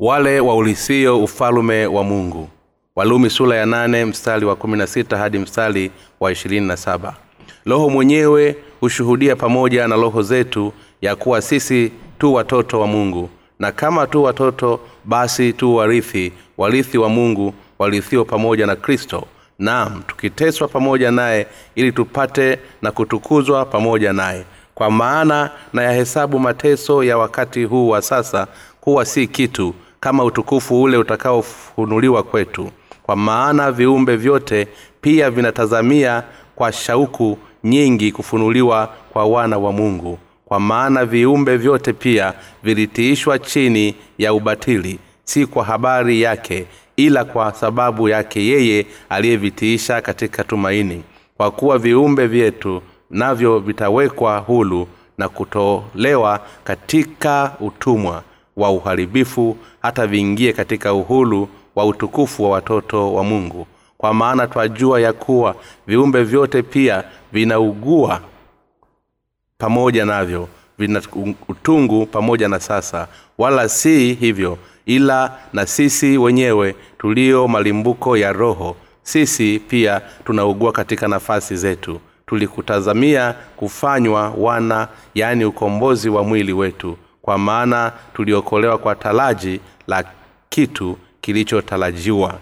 [0.00, 2.48] wale waulisio ufalume wa mungu.
[2.96, 5.90] Walumi sula ya nane mstari wa kumi hadi mstari
[6.20, 7.16] wa ishirini na saba.
[7.66, 13.30] Roho mwenyewe hushuhudia pamoja na roho zetu ya kuwa sisi tu watoto wa mungu.
[13.58, 19.24] Na kama tu watoto basi tu warithi warithi wa mungu warithiwa pamoja na kristo.
[19.58, 24.44] Naam tukiteswa pamoja naye ili tupate na kutukuzwa pamoja naye.
[24.74, 28.46] Kwa maana na yahesabu mateso ya wakati huu wa sasa
[28.80, 32.70] kuwa si kitu kama utukufu ule utakaofunuliwa kwetu.
[33.02, 34.68] Kwa maana viumbe vyote
[35.00, 36.22] pia vinatazamia
[36.56, 40.18] kwa shauku nyingi kufunuliwa kwa wana wa mungu.
[40.46, 47.52] Kwa maana viumbe vyote pia vilitiishwa chini ya ubatili si kwa habari yake ila kwa
[47.52, 51.02] sababu yake yeye aliyevitiisha katika tumaini.
[51.36, 58.22] Kwa kuwa viumbe vyetu navyo vitawekwa hulu na kutolewa katika utumwa
[58.60, 63.66] wa uharibifu hata viingie katika uhulu wa utukufu wa watoto wa mungu.
[63.98, 65.54] Kwa maana twajua ya kuwa
[65.86, 68.20] viumbe vyote pia vinaugua
[69.58, 71.02] pamoja navyo vina
[71.48, 73.08] utungu pamoja na sasa.
[73.38, 81.08] Wala si hivyo ila na sisi wenyewe tulio malimbuko ya roho sisi pia tunaugua katika
[81.08, 82.00] nafasi zetu.
[82.26, 86.96] Tulikutazamia kufanywa wana yaani ukombozi wa mwili wetu
[87.30, 90.04] kwa maana tuliokolewa kwa taraji la
[90.48, 92.38] kitu kilichotarajiwa.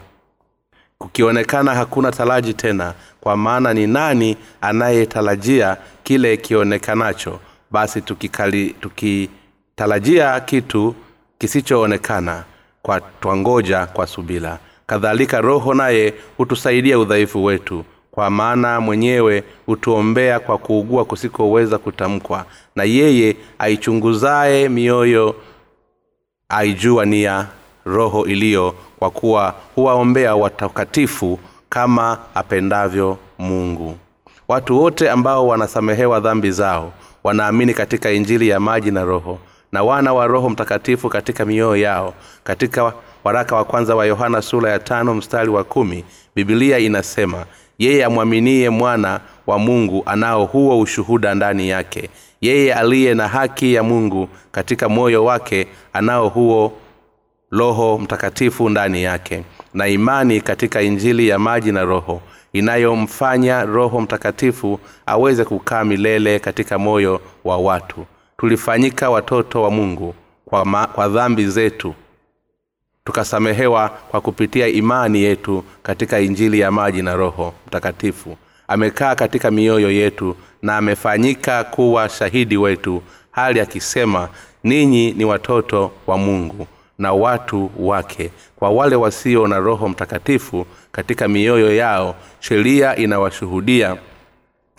[0.98, 7.40] Kukionekana hakuna taraji tena kwa maana ni nani anayetarajia kile kionekanacho?
[7.70, 10.94] Basi tukikali tukitarajia kitu
[11.38, 12.44] kisichoonekana
[12.82, 17.84] kwa twangoja kwa subila kadhalika roho naye hutusaidia udhaifu wetu
[18.18, 22.44] kwa maana mwenyewe hutuombea kwa kuugua kusikoweza kutamkwa.
[22.76, 25.34] Na yeye aichunguzaye mioyo
[26.48, 27.46] aijua nia
[27.84, 33.96] roho iliyo kwa kuwa huwaombea watakatifu kama apendavyo mungu.
[34.48, 36.92] Watu wote ambao wanasamehewa dhambi zao
[37.24, 39.38] wanaamini katika injili ya maji na roho
[39.72, 42.14] na wana wa roho mtakatifu katika mioyo yao.
[42.44, 42.92] Katika
[43.24, 47.46] waraka wa kwanza wa yohana sura ya tano mstari wa kumi bibilia inasema
[47.78, 52.10] yeye amwaminie mwana wa mungu anao huo ushuhuda ndani yake.
[52.40, 56.72] Yeye aliye na haki ya mungu katika moyo wake anao huo
[57.50, 59.42] roho mtakatifu ndani yake
[59.74, 62.20] na imani katika injili ya maji na roho
[62.52, 68.06] inayomfanya roho mtakatifu aweze kukaa milele katika moyo wa watu.
[68.36, 70.14] Tulifanyika watoto wa mungu
[70.44, 71.94] kwa, ma, kwa dhambi zetu
[73.12, 78.36] tukasamehewa kwa kupitia imani yetu katika injili ya maji na roho mtakatifu.
[78.68, 84.28] Amekaa katika mioyo yetu na amefanyika kuwa shahidi wetu hali akisema
[84.64, 86.66] ninyi ni watoto wa mungu
[86.98, 88.30] na watu wake.
[88.56, 93.96] Kwa wale wasio na roho mtakatifu katika mioyo yao sheria inawashuhudia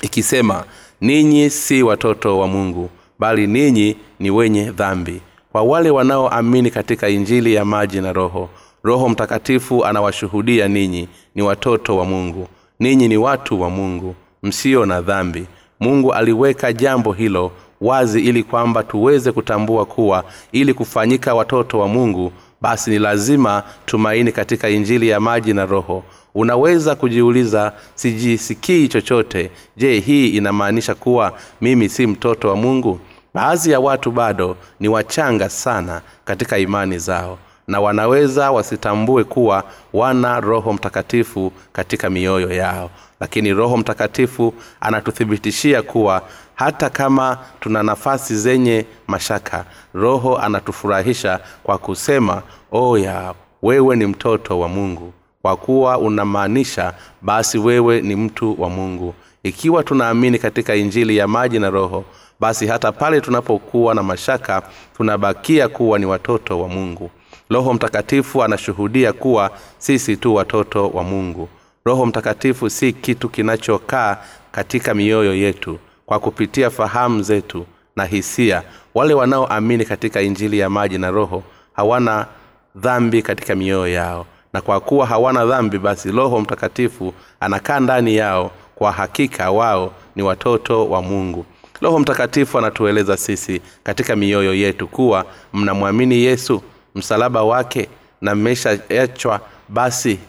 [0.04, 0.64] ikisema
[1.02, 7.54] ninyi si watoto wa mungu bali ninyi ni wenye dhambi kwa wale wanaoamini katika injili
[7.54, 8.50] ya maji na roho.
[8.84, 12.48] Roho mtakatifu anawashuhudia ninyi ni watoto wa mungu.
[12.80, 15.46] Ninyi ni watu wa mungu msio na dhambi.
[15.80, 17.52] Mungu aliweka jambo hilo
[17.82, 22.32] wazi ili kwamba tuweze kutambua kuwa ili kufanyika watoto wa mungu
[22.62, 26.04] basi ni lazima tumaini katika injili ya maji na roho.
[26.36, 29.52] Unaweza kujiuliza sijisikii chochote.
[29.78, 33.00] Je hii inamaanisha kuwa mimi si mtoto wa mungu
[33.34, 39.64] baadhi ya watu bado ni wachanga sana katika imani zao na wanaweza wasitambue kuwa
[39.94, 42.90] wana roho mtakatifu katika mioyo yao.
[43.20, 46.22] Lakini roho mtakatifu anatuthibitishia kuwa
[46.56, 52.42] hata kama tuna nafasi zenye mashaka roho anatufurahisha kwa kusema
[52.72, 55.14] oya wewe ni mtoto wa mungu.
[55.42, 61.60] Kwa kuwa unamaanisha basi wewe ni mtu wa mungu ikiwa tunaamini katika injili ya maji
[61.60, 62.06] na roho
[62.40, 64.62] basi hata pale tunapokuwa na mashaka
[64.98, 67.12] tunabakia kuwa ni watoto wa mungu.
[67.50, 71.50] Roho mtakatifu anashuhudia kuwa sisi tu watoto wa mungu.
[71.86, 74.18] Roho mtakatifu si kitu kinachokaa
[74.52, 77.66] katika mioyo yetu kwa kupitia fahamu zetu
[77.96, 78.64] na hisia.
[78.94, 81.44] Wale wanaoamini katika injili ya maji na roho
[81.74, 82.26] hawana
[82.76, 84.26] dhambi katika mioyo yao.
[84.54, 90.24] Na kwa kuwa hawana dhambi basi roho mtakatifu anakaa ndani yao kwa hakika wao ni
[90.24, 91.46] watoto wa mungu.
[91.82, 96.62] Roho mtakatifu anatueleza sisi katika mioyo yetu kuwa mnamwamini yesu
[96.96, 97.90] msalaba wake
[98.22, 100.20] na mmeshaachwa basi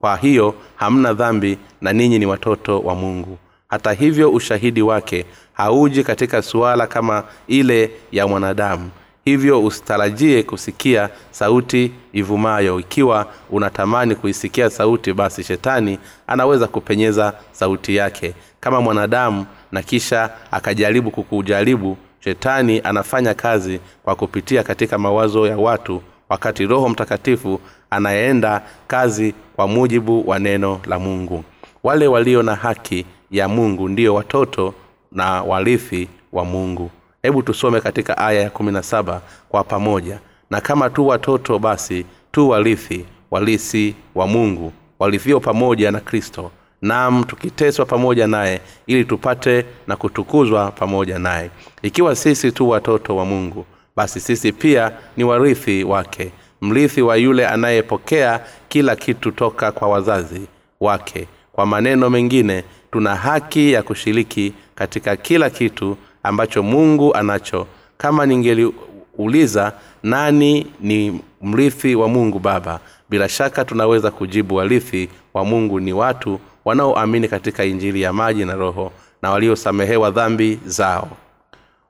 [0.00, 3.38] kwa hiyo hamna dhambi na ninyi ni watoto wa mungu.
[3.68, 8.90] Hata hivyo ushahidi wake hauji katika suala kama ile ya mwanadamu
[9.28, 12.80] hivyo usitarajie kusikia sauti ivumayo.
[12.80, 18.34] Ikiwa unatamani kuisikia sauti basi shetani anaweza kupenyeza sauti yake.
[18.60, 26.02] Kama mwanadamu na kisha akajaribu kukujaribu shetani anafanya kazi kwa kupitia katika mawazo ya watu
[26.28, 27.60] wakati roho mtakatifu
[27.90, 31.44] anaenda kazi kwa mujibu wa neno la mungu.
[31.82, 34.74] Wale walio na haki ya mungu ndiyo watoto
[35.12, 36.90] na warithi wa mungu
[37.28, 40.18] hebu tusome katika aya ya kumi na saba kwa pamoja.
[40.50, 46.50] Na kama tu watoto basi tu warithi walisi wa mungu walithio pamoja na kristo.
[46.82, 51.50] Nam tukiteswa pamoja naye ili tupate na kutukuzwa pamoja naye.
[51.82, 53.66] Ikiwa sisi tu watoto wa mungu
[53.96, 56.30] basi sisi pia ni warithi wake.
[56.60, 60.40] Mrithi wa yule anayepokea kila kitu toka kwa wazazi
[60.80, 61.28] wake.
[61.52, 67.66] Kwa maneno mengine tuna haki ya kushiriki katika kila kitu ambacho mungu anacho.
[67.98, 69.72] Kama ningeliuliza
[70.02, 72.80] nani ni mrithi wa mungu baba?
[73.10, 78.54] Bila shaka tunaweza kujibu warithi wa mungu ni watu wanaoamini katika injili ya maji na
[78.54, 78.92] roho
[79.22, 81.08] na waliosamehewa dhambi zao.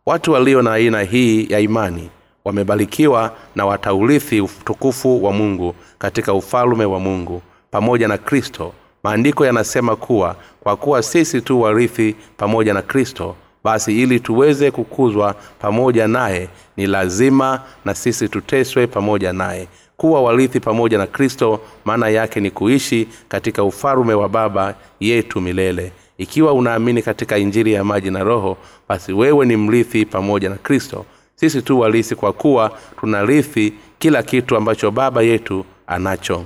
[0.06, 2.10] Watu walio na aina hii ya imani
[2.44, 8.72] wamebarikiwa na wataurithi utukufu wa mungu katika ufalume wa mungu pamoja na kristo.
[9.04, 13.36] Maandiko yanasema kuwa kwa kuwa sisi tu warithi pamoja na kristo
[13.68, 19.68] basi ili tuweze kukuzwa pamoja naye ni lazima na sisi tuteswe pamoja naye.
[19.96, 25.92] Kuwa warithi pamoja na kristo maana yake ni kuishi katika ufalume wa baba yetu milele.
[26.18, 28.56] Ikiwa unaamini katika injiri ya maji na roho
[28.88, 31.04] basi wewe ni mrithi pamoja na kristo.
[31.34, 36.44] Sisi tu warithi kwa kuwa tunarithi kila kitu ambacho baba yetu anacho.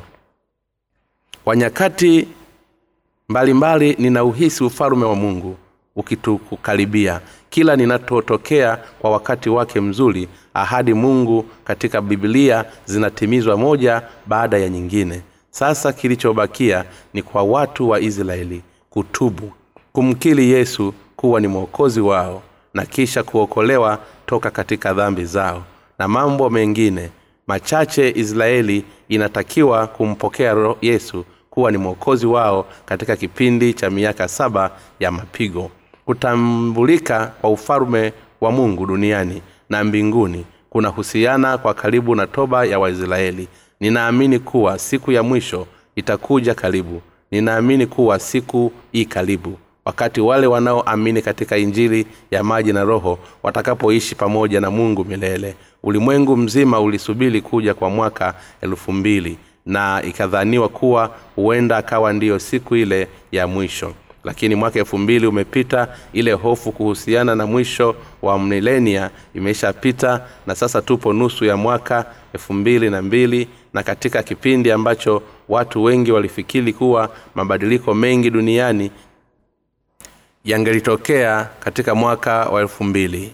[1.45, 2.29] Kwa nyakati
[3.29, 5.57] mbalimbali ninauhisi ufalume wa mungu
[5.97, 14.69] ukitukukaribia kila ninatotokea kwa wakati wake mzuri ahadi mungu katika bibilia zinatimizwa moja baada ya
[14.69, 15.23] nyingine.
[15.51, 16.85] Sasa kilichobakia
[17.15, 19.53] ni kwa watu wa israeli kutubu
[19.93, 22.43] kumkili yesu kuwa ni mwokozi wao
[22.75, 25.63] na kisha kuokolewa toka katika dhambi zao
[25.99, 27.11] na mambo mengine.
[27.47, 35.11] Machache israeli inatakiwa kumpokea yesu kuwa ni mwokozi wao katika kipindi cha miaka saba ya
[35.11, 35.71] mapigo
[36.05, 43.49] kutambulika kwa ufalume wa mungu duniani na mbinguni kunahusiana kwa karibu na toba ya waisraeli.
[43.81, 45.67] Ninaamini kuwa siku ya mwisho
[45.97, 47.03] itakuja karibu.
[47.31, 49.59] Ninaamini kuwa siku hii karibu.
[49.85, 55.55] Wakati wale wanaoamini katika injili ya maji na roho watakapoishi pamoja na mungu milele.
[55.83, 62.77] Ulimwengu mzima ulisubiri kuja kwa mwaka elfu mbili na ikadhaniwa kuwa huenda akawa ndiyo siku
[62.77, 63.93] ile ya mwisho
[64.25, 70.83] lakini mwaka elfu mbili umepita ile hofu kuhusiana na mwisho wa milenia imeshapita na sasa
[70.83, 76.73] tupo nusu ya mwaka elfu mbili na mbili na katika kipindi ambacho watu wengi walifikiri
[76.73, 78.91] kuwa mabadiliko mengi duniani
[80.45, 83.33] yangelitokea katika mwaka wa elfu mbili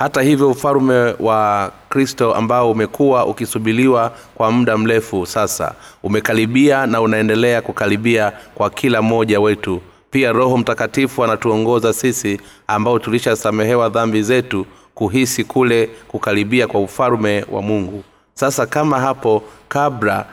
[0.00, 7.62] hata hivyo ufalume wa kristo ambao umekuwa ukisubiliwa kwa muda mrefu sasa umekaribia na unaendelea
[7.62, 9.80] kukaribia kwa kila mmoja wetu.
[10.10, 17.62] Pia roho mtakatifu anatuongoza sisi ambao tulishasamehewa dhambi zetu kuhisi kule kukaribia kwa ufalume wa
[17.62, 18.04] mungu.
[18.34, 20.26] Sasa kama hapo kabla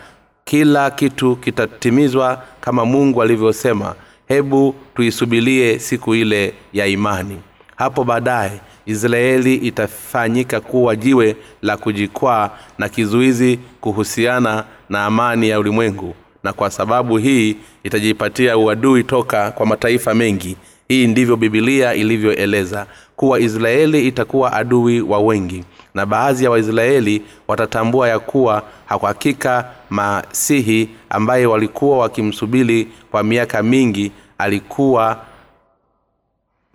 [0.45, 3.95] kila kitu kitatimizwa kama mungu alivyosema
[4.27, 7.37] hebu tuisubilie siku ile ya imani.
[7.75, 16.15] Hapo baadaye israeli itafanyika kuwa jiwe la kujikwaa na kizuizi kuhusiana na amani ya ulimwengu.
[16.43, 20.57] Na kwa sababu hii itajipatia uadui toka kwa mataifa mengi.
[20.87, 25.63] Hii ndivyo bibilia ilivyoeleza kuwa israeli itakuwa adui wa wengi.
[25.93, 28.63] Na baadhi ya waisraeli watatambua ya kuwa
[29.01, 35.21] hakika masihi ambaye walikuwa wakimsubiri kwa miaka mingi alikuwa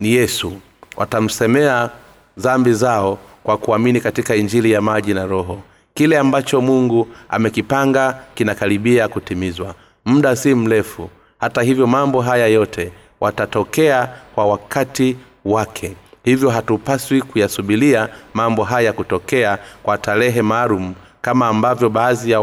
[0.01, 0.53] ni yesu.
[0.97, 1.91] Watamsemea
[2.39, 5.63] dhambi zao kwa kuamini katika injili ya maji na roho.
[5.95, 9.75] Kile ambacho mungu amekipanga kinakaribia kutimizwa.
[10.05, 11.11] Muda si mrefu
[11.41, 15.97] hata hivyo mambo haya yote watatokea kwa wakati wake.
[16.25, 22.41] Hivyo hatupaswi kuyasubilia mambo haya kutokea kwa tarehe maalum kama ambavyo baadhi ya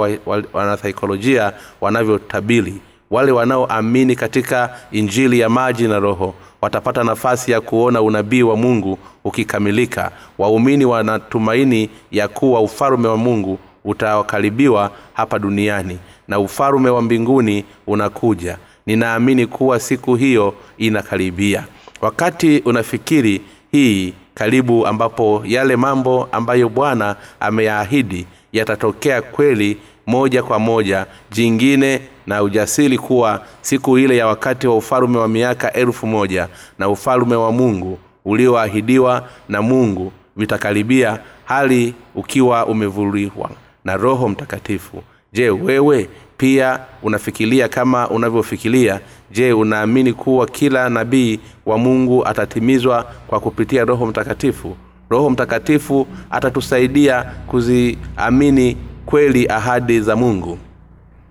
[0.53, 2.73] wanasaikolojia wa, wanavyotabiri.
[3.11, 8.99] Wale wanaoamini katika injili ya maji na roho watapata nafasi ya kuona unabii wa mungu
[9.23, 10.11] ukikamilika.
[10.37, 18.57] Waumini wanatumaini ya kuwa ufalume wa mungu utakaribiwa hapa duniani na ufalume wa mbinguni unakuja.
[18.85, 21.63] Ninaamini kuwa siku hiyo inakaribia.
[22.01, 29.77] Wakati unafikiri hii karibu ambapo yale mambo ambayo bwana ameyaahidi yatatokea kweli
[30.09, 35.73] moja kwa moja jingine na ujasiri kuwa siku ile ya wakati wa ufalume wa miaka
[35.73, 36.47] elfu moja
[36.79, 43.49] na ufalume wa mungu ulioahidiwa na mungu vitakaribia hali ukiwa umevuliwa
[43.85, 45.03] na roho mtakatifu.
[45.33, 48.99] Je wewe pia unafikiria kama unavyofikiria?
[49.31, 54.75] Je unaamini kuwa kila nabii wa mungu atatimizwa kwa kupitia roho mtakatifu?
[55.09, 58.77] Roho mtakatifu atatusaidia kuziamini
[59.09, 60.57] kweli ahadi za mungu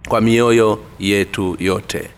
[0.08, 2.10] kwa mioyo yetu yote.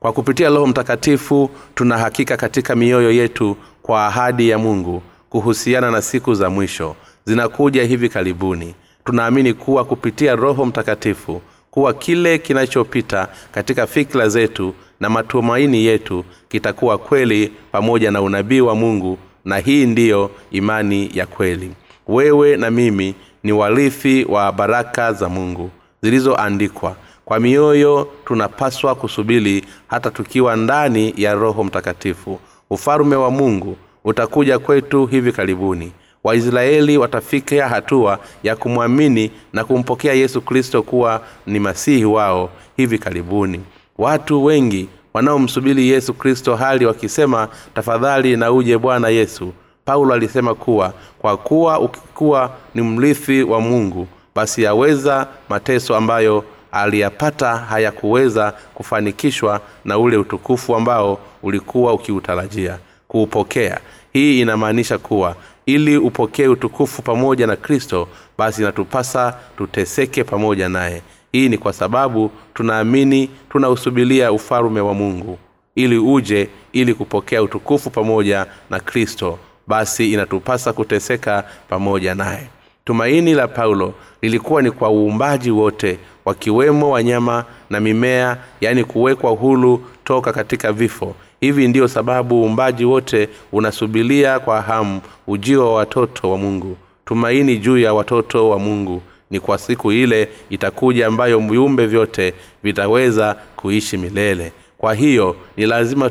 [0.00, 6.02] Kwa kupitia roho mtakatifu tuna hakika katika mioyo yetu kwa ahadi ya mungu kuhusiana na
[6.02, 6.96] siku za mwisho.
[7.24, 8.74] Zinakuja hivi karibuni.
[9.04, 16.98] Tunaamini kuwa kupitia roho mtakatifu kuwa kile kinachopita katika fikra zetu na matumaini yetu kitakuwa
[16.98, 21.70] kweli pamoja na unabii wa mungu na hii ndiyo imani ya kweli.
[22.08, 25.70] Wewe na mimi ni warithi wa baraka za mungu
[26.02, 26.96] zilizoandikwa.
[27.24, 32.40] Kwa mioyo tunapaswa kusubiri hata tukiwa ndani ya roho mtakatifu.
[32.70, 35.92] Ufalume wa mungu utakuja kwetu hivi karibuni.
[36.24, 43.60] Waisraeli watafikia hatua ya kumwamini na kumpokea yesu kristo kuwa ni masihi wao hivi karibuni.
[43.98, 49.52] Watu wengi wanaomsubiri yesu kristo hali wakisema tafadhali na uje bwana yesu
[49.84, 57.56] paulo alisema kuwa kwa kuwa ukikuwa ni mrithi wa mungu basi yaweza mateso ambayo aliyapata
[57.56, 63.80] hayakuweza kufanikishwa na ule utukufu ambao ulikuwa ukiutarajia kuupokea.
[64.12, 68.08] Hii inamaanisha kuwa ili upokee utukufu pamoja na kristo
[68.38, 71.02] basi inatupasa tuteseke pamoja naye.
[71.32, 75.38] Hii ni kwa sababu tunaamini tunausubilia ufalume wa mungu
[75.74, 79.38] ili uje ili kupokea utukufu pamoja na kristo
[79.70, 82.46] basi inatupasa kuteseka pamoja naye.
[82.84, 89.82] Tumaini la paulo lilikuwa ni kwa uumbaji wote wakiwemo wanyama na mimea yaani kuwekwa hulu
[90.04, 91.14] toka katika vifo.
[91.40, 96.76] Hivi ndiyo sababu uumbaji wote unasubilia kwa hamu ujio wa watoto wa mungu.
[97.04, 103.36] Tumaini juu ya watoto wa mungu ni kwa siku ile itakuja ambayo viumbe vyote vitaweza
[103.56, 104.52] kuishi milele.
[104.80, 106.10] Kwa hiyo ni lazima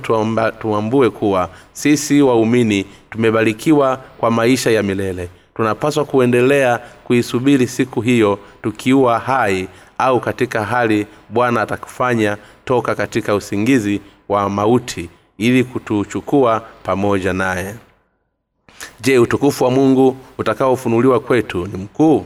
[0.61, 5.29] tuambue kuwa sisi waumini tumebarikiwa kwa maisha ya milele.
[5.55, 14.01] Tunapaswa kuendelea kuisubiri siku hiyo tukiwa hai au katika hali bwana atakufanya toka katika usingizi
[14.29, 17.75] wa mauti ili kutuchukua pamoja naye.
[19.01, 22.25] Je utukufu wa mungu utakaofunuliwa kwetu ni mkuu?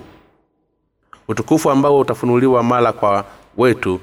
[1.27, 3.25] Utukufu ambao utafunuliwa mara kwa
[3.57, 3.99] wetu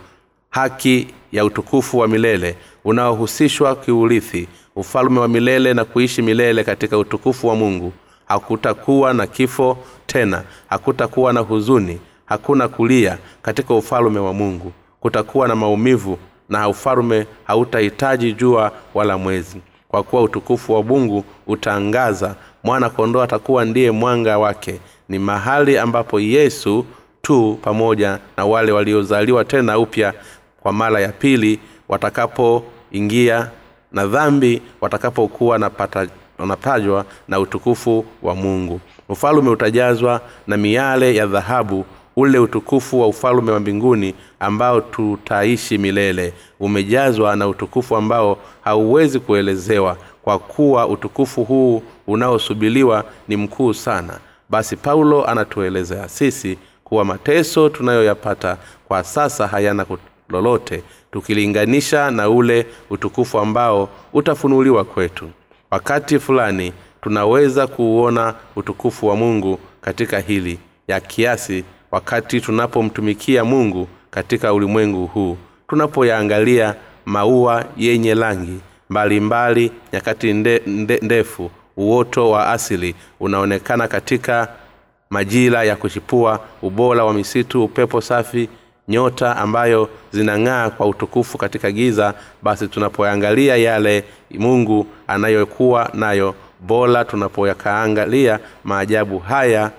[0.51, 7.47] haki ya utukufu wa milele unaohusishwa kiurithi ufalume wa milele na kuishi milele katika utukufu
[7.49, 7.93] wa mungu.
[8.29, 14.73] Hakutakuwa na kifo tena hakutakuwa na huzuni hakuna kulia katika ufalume wa mungu.
[15.01, 16.19] Kutakuwa na maumivu
[16.49, 19.61] na ufalume hautahitaji jua wala mwezi.
[19.89, 22.35] Kwa kuwa utukufu wa mungu utaangaza
[22.65, 24.81] mwana kondoo atakuwa ndiye mwanga wake.
[25.09, 26.85] Ni mahali ambapo yesu
[27.23, 30.15] tu pamoja na wale waliozaliwa tena upya
[30.63, 33.51] kwa mara ya pili watakapoingia
[33.93, 35.71] na dhambi watakapokuwa
[36.39, 38.81] wanatajwa na utukufu wa mungu.
[39.09, 41.85] Ufalume utajazwa na miale ya dhahabu
[42.17, 46.33] ule utukufu wa ufalume wa mbinguni ambao tutaishi milele.
[46.61, 54.19] Umejazwa na utukufu ambao hauwezi kuelezewa kwa kuwa utukufu huu unaosubiliwa ni mkuu sana.
[54.51, 58.57] Basi paulo anatuelezea sisi kuwa mateso tunayoyapata
[58.89, 59.85] kwa sasa hayana
[60.31, 60.83] lolote
[61.13, 65.31] tukilinganisha na ule utukufu ambao utafunuliwa kwetu.
[65.71, 66.73] Wakati fulani
[67.03, 70.59] tunaweza kuuona utukufu wa mungu katika hili
[70.89, 75.37] ya kiasi wakati tunapomtumikia mungu katika ulimwengu huu.
[75.69, 76.75] Tunapoyaangalia
[77.07, 78.61] maua yenye rangi
[78.91, 84.49] mbalimbali nyakati nde, nde, ndefu uoto wa asili unaonekana katika
[85.11, 88.49] majira ya kuchipua ubora wa misitu upepo safi
[88.91, 98.39] nyota ambayo zinang'aa kwa utukufu katika giza basi tunapoangalia yale mungu anayokuwa nayo bora tunapoyakaangalia
[98.65, 99.71] maajabu haya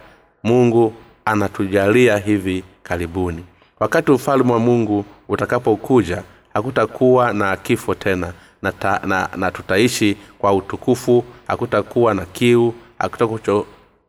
[0.43, 0.93] mungu
[1.25, 3.43] anatujalia hivi karibuni.
[3.79, 10.53] Wakati ufalme wa mungu utakapokuja hakutakuwa na kifo tena na, ta, na, na tutaishi kwa
[10.53, 13.65] utukufu hakutakuwa na kiu hakutakucho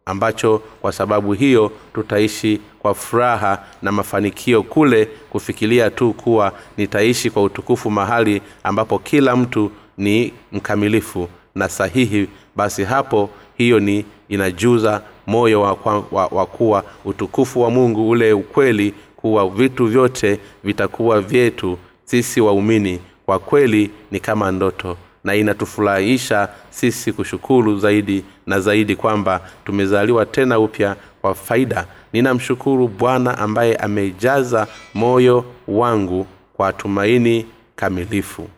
[0.06, 7.42] ambacho kwa sababu hiyo tutaishi kwa furaha na mafanikio kule kufikiria tu kuwa nitaishi kwa
[7.42, 15.60] utukufu mahali ambapo kila mtu ni mkamilifu na sahihi basi hapo hiyo ni inajuza moyo
[15.60, 15.76] wa,
[16.12, 23.00] wa, wa kuwa utukufu wa mungu ule ukweli kuwa vitu vyote vitakuwa vyetu sisi waumini.
[23.26, 30.58] Kwa kweli ni kama ndoto na inatufurahisha sisi kushukuru zaidi na zaidi kwamba tumezaliwa tena
[30.58, 31.86] upya kwa faida.
[32.12, 37.46] Ninamshukuru bwana ambaye amejaza moyo wangu kwa tumaini
[37.76, 38.48] kamilifu.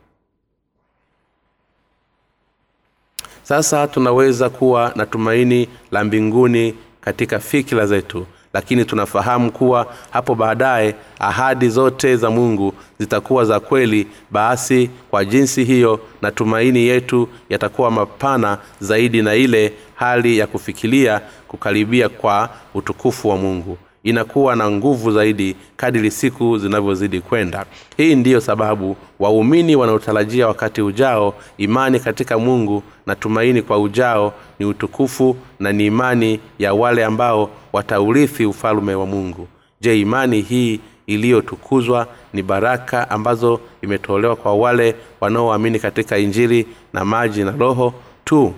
[3.42, 10.94] Sasa tunaweza kuwa na tumaini la mbinguni katika fikira zetu lakini tunafahamu kuwa hapo baadaye
[11.18, 14.06] ahadi zote za mungu zitakuwa za kweli.
[14.30, 21.20] Basi kwa jinsi hiyo na tumaini yetu yatakuwa mapana zaidi na ile hali ya kufikiria
[21.48, 27.64] kukaribia kwa utukufu wa mungu inakuwa na nguvu zaidi kadiri siku zinavyozidi kwenda.
[27.96, 34.66] Hii ndiyo sababu waumini wanaotarajia wakati ujao imani katika mungu na tumaini kwa ujao ni
[34.66, 39.48] utukufu na ni imani ya wale ambao wataurithi ufalume wa mungu.
[39.80, 47.44] Je imani hii iliyotukuzwa ni baraka ambazo imetolewa kwa wale wanaoamini katika injili na maji
[47.44, 47.94] na roho?
[48.24, 48.52] Tu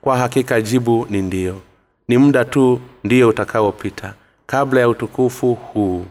[0.00, 1.56] kwa hakika jibu ni ndiyo
[2.08, 4.14] ni muda tu ndiyo utakaopita
[4.46, 6.06] kabla ya utukufu huu.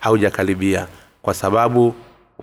[0.00, 0.86] Haujakaribia
[1.22, 1.94] kwa sababu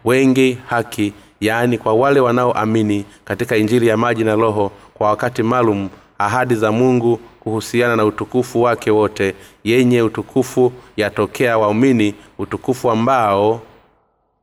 [0.05, 5.89] wengi haki yaani kwa wale wanaoamini katika injili ya maji na roho kwa wakati maalum
[6.17, 9.35] ahadi za mungu kuhusiana na utukufu wake wote.
[9.63, 13.61] Yenye utukufu yatokea waumini utukufu ambao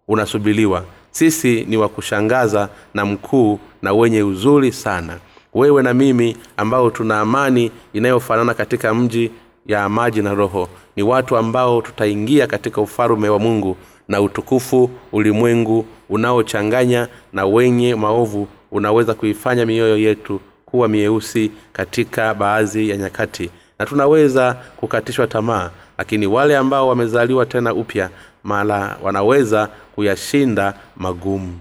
[0.09, 5.19] unasubiliwa sisi ni wa kushangaza na mkuu na wenye uzuri sana.
[5.55, 9.31] Wewe na mimi ambao tuna amani inayofanana katika mji
[9.69, 10.69] ya maji na roho.
[10.97, 13.77] Ni watu ambao tutaingia katika ufalume wa mungu
[14.09, 22.89] na utukufu ulimwengu unaochanganya na wenye maovu unaweza kuifanya mioyo yetu kuwa mieusi katika baadhi
[22.91, 23.51] ya nyakati.
[23.79, 28.11] Na tunaweza kukatishwa tamaa lakini wale ambao wamezaliwa tena upya
[28.45, 31.59] mara wanaweza kuyashinda magumu.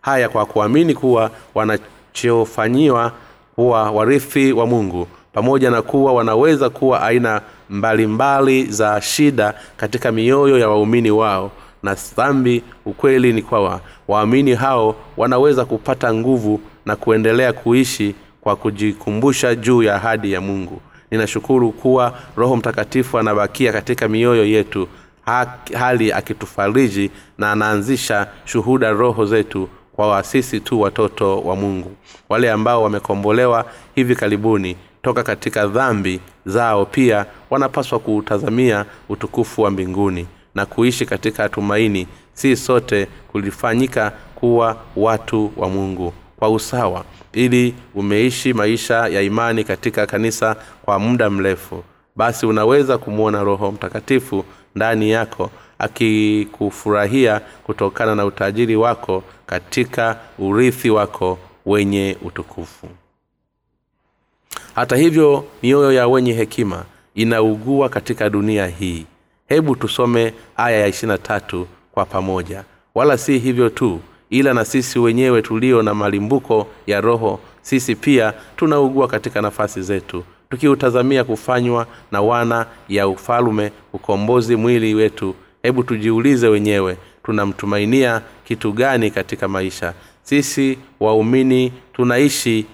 [0.00, 3.12] Haya kwa kuamini kuwa wanachofanyiwa
[3.54, 8.06] kuwa warithi wa mungu pamoja na kuwa wanaweza kuwa aina mbalimbali
[8.62, 11.50] mbali za shida katika mioyo ya waumini wao
[11.82, 19.54] na dhambi ukweli ni kwawa waamini hao wanaweza kupata nguvu na kuendelea kuishi kwa kujikumbusha
[19.54, 20.80] juu ya ahadi ya mungu.
[21.10, 24.88] Ninashukuru kuwa roho mtakatifu anabakia katika mioyo yetu
[25.78, 31.92] hali akitufariji na anaanzisha shuhuda roho zetu kwa wasisi tu watoto wa mungu.
[32.28, 40.26] Wale ambao wamekombolewa hivi karibuni toka katika dhambi zao pia wanapaswa kuutazamia utukufu wa mbinguni
[40.54, 47.04] na kuishi katika tumaini si sote kulifanyika kuwa watu wa mungu kwa usawa.
[47.32, 51.84] Ili umeishi maisha ya imani katika kanisa kwa muda mrefu
[52.16, 61.38] basi unaweza kumwona roho mtakatifu ndani yako akikufurahia kutokana na utajiri wako katika urithi wako
[61.66, 62.88] wenye utukufu
[64.74, 69.06] hata hivyo mioyo ya wenye hekima inaugua katika dunia hii.
[69.48, 72.64] Hebu tusome aya ya ishirina tatu kwa pamoja.
[72.94, 78.32] Wala si hivyo tu ila na sisi wenyewe tulio na malimbuko ya roho sisi pia
[78.56, 85.34] tunaugua katika nafasi zetu tukiutazamia kufanywa na wana ya ufalume ukombozi mwili wetu.
[85.62, 89.94] Hebu tujiulize wenyewe tunamtumainia kitu gani katika maisha?
[90.22, 92.66] Sisi waumini tunaishi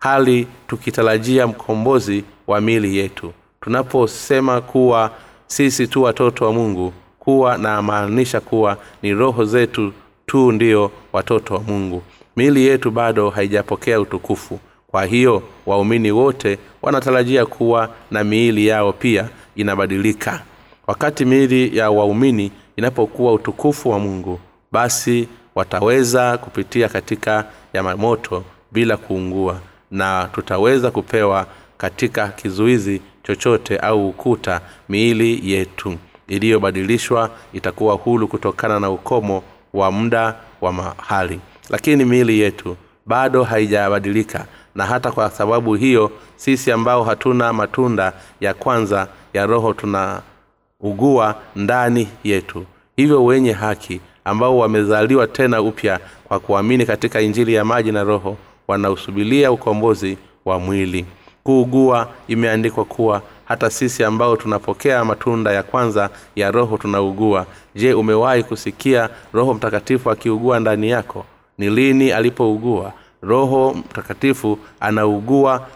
[0.00, 3.32] hali tukitarajia mkombozi wa mili yetu.
[3.60, 5.10] Tunaposema kuwa
[5.46, 9.92] sisi tu watoto wa mungu kuwa namaanisha kuwa ni roho zetu
[10.26, 12.02] tu ndiyo watoto wa mungu.
[12.36, 14.58] Miili yetu bado haijapokea utukufu.
[14.86, 20.42] Kwa hiyo waumini wote wanatarajia kuwa na miili yao pia inabadilika.
[20.86, 24.40] Wakati miili ya waumini inapokuwa utukufu wa mungu
[24.72, 31.46] basi wataweza kupitia katika ya moto bila kuungua na tutaweza kupewa
[31.78, 35.96] katika kizuizi chochote au ukuta miili yetu.
[36.28, 39.42] Iliyobadilishwa itakuwa hulu kutokana na ukomo
[39.74, 41.40] wa muda wa mahali.
[41.70, 42.76] Lakini miili yetu
[43.06, 49.72] bado haijabadilika na hata kwa sababu hiyo sisi ambao hatuna matunda ya kwanza ya roho
[49.74, 52.64] tunaugua ndani yetu.
[52.96, 58.36] Hivyo wenye haki ambao wamezaliwa tena upya kwa kuamini katika injili ya maji na roho
[58.70, 61.04] wanausubilia ukombozi wa mwili.
[61.44, 67.46] Kuugua imeandikwa kuwa hata sisi ambao tunapokea matunda ya kwanza ya roho tunaugua.
[67.74, 71.24] Je umewahi kusikia roho mtakatifu akiugua ndani yako?
[71.58, 72.92] Ni lini alipougua?
[73.22, 75.66] Roho mtakatifu anaugua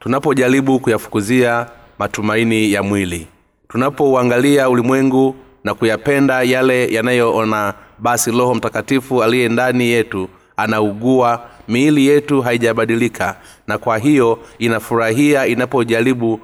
[0.00, 1.66] tunapojaribu kuyafukuzia
[1.98, 3.26] matumaini ya mwili.
[3.68, 12.42] Tunapouangalia ulimwengu na kuyapenda yale yanayoona basi roho mtakatifu aliye ndani yetu anaugua miili yetu
[12.42, 16.40] haijabadilika na kwa hiyo inafurahia inapojaribu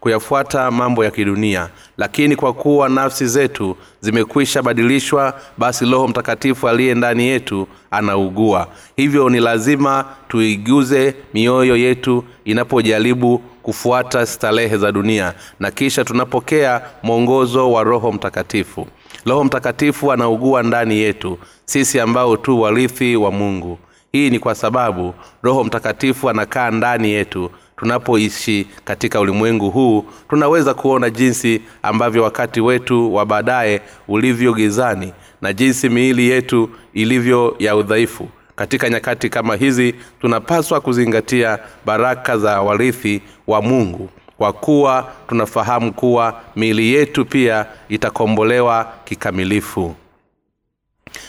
[0.00, 1.68] kuyafuata mambo ya kidunia.
[1.96, 8.68] Lakini kwa kuwa nafsi zetu zimekwisha badilishwa basi roho mtakatifu aliye ndani yetu anaugua.
[8.96, 17.72] Hivyo ni lazima tuiguze mioyo yetu inapojaribu kufuata starehe za dunia na kisha tunapokea mwongozo
[17.72, 18.86] wa roho mtakatifu.
[19.26, 23.78] Roho mtakatifu anaugua ndani yetu sisi ambao tu warithi wa mungu
[24.12, 27.50] hii ni kwa sababu roho mtakatifu anakaa ndani yetu.
[27.76, 35.52] Tunapoishi katika ulimwengu huu tunaweza kuona jinsi ambavyo wakati wetu wa baadaye ulivyo gizani na
[35.52, 38.28] jinsi miili yetu ilivyo ya udhaifu.
[38.56, 44.08] Katika nyakati kama hizi tunapaswa kuzingatia baraka za warithi wa mungu.
[44.38, 49.94] Kwa kuwa tunafahamu kuwa miili yetu pia itakombolewa kikamilifu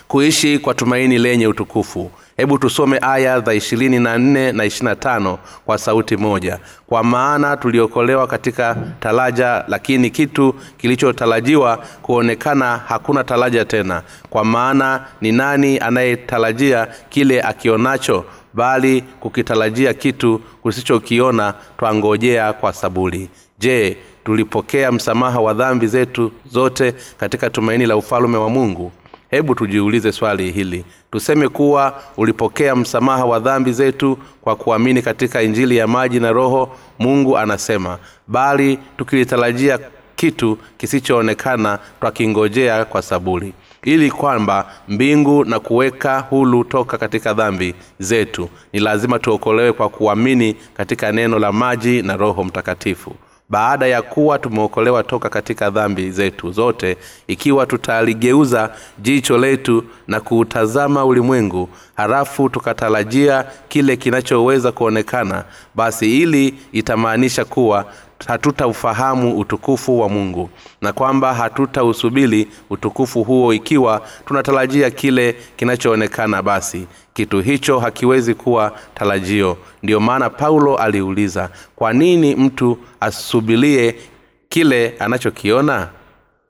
[0.09, 2.11] kuishi kwa tumaini lenye utukufu.
[2.37, 6.59] Hebu tusome aya za ishirini na nne na ishirina tano kwa sauti moja.
[6.87, 14.01] Kwa maana tuliokolewa katika taraja lakini kitu kilichotarajiwa kuonekana hakuna taraja tena.
[14.29, 18.25] Kwa maana ni nani anayetarajia kile akionacho?
[18.53, 23.29] Bali kukitarajia kitu kusichokiona twangojea kwa saburi.
[23.59, 28.91] Je tulipokea msamaha wa dhambi zetu zote katika tumaini la ufalume wa mungu
[29.29, 30.85] hebu tujiulize swali hili.
[31.11, 36.75] Tuseme kuwa ulipokea msamaha wa dhambi zetu kwa kuamini katika injili ya maji na roho
[36.99, 39.79] mungu anasema bali tukilitarajia
[40.15, 43.53] kitu kisichoonekana twakingojea kwa saburi.
[43.83, 50.55] Ili kwamba mbingu na kuweka hulu toka katika dhambi zetu ni lazima tuokolewe kwa kuamini
[50.73, 53.15] katika neno la maji na roho mtakatifu
[53.49, 61.05] baada ya kuwa tumeokolewa toka katika dhambi zetu zote ikiwa tutaligeuza jicho letu na kuutazama
[61.05, 65.43] ulimwengu halafu tukatarajia kile kinachoweza kuonekana
[65.75, 67.85] basi ili itamaanisha kuwa
[68.27, 70.49] hatutaufahamu utukufu wa mungu
[70.81, 76.41] na kwamba hatutausubili utukufu huo ikiwa tunatarajia kile kinachoonekana.
[76.41, 79.57] Basi kitu hicho hakiwezi kuwa tarajio.
[79.83, 83.95] Ndiyo maana paulo aliuliza kwa nini mtu asubilie
[84.49, 85.87] kile anachokiona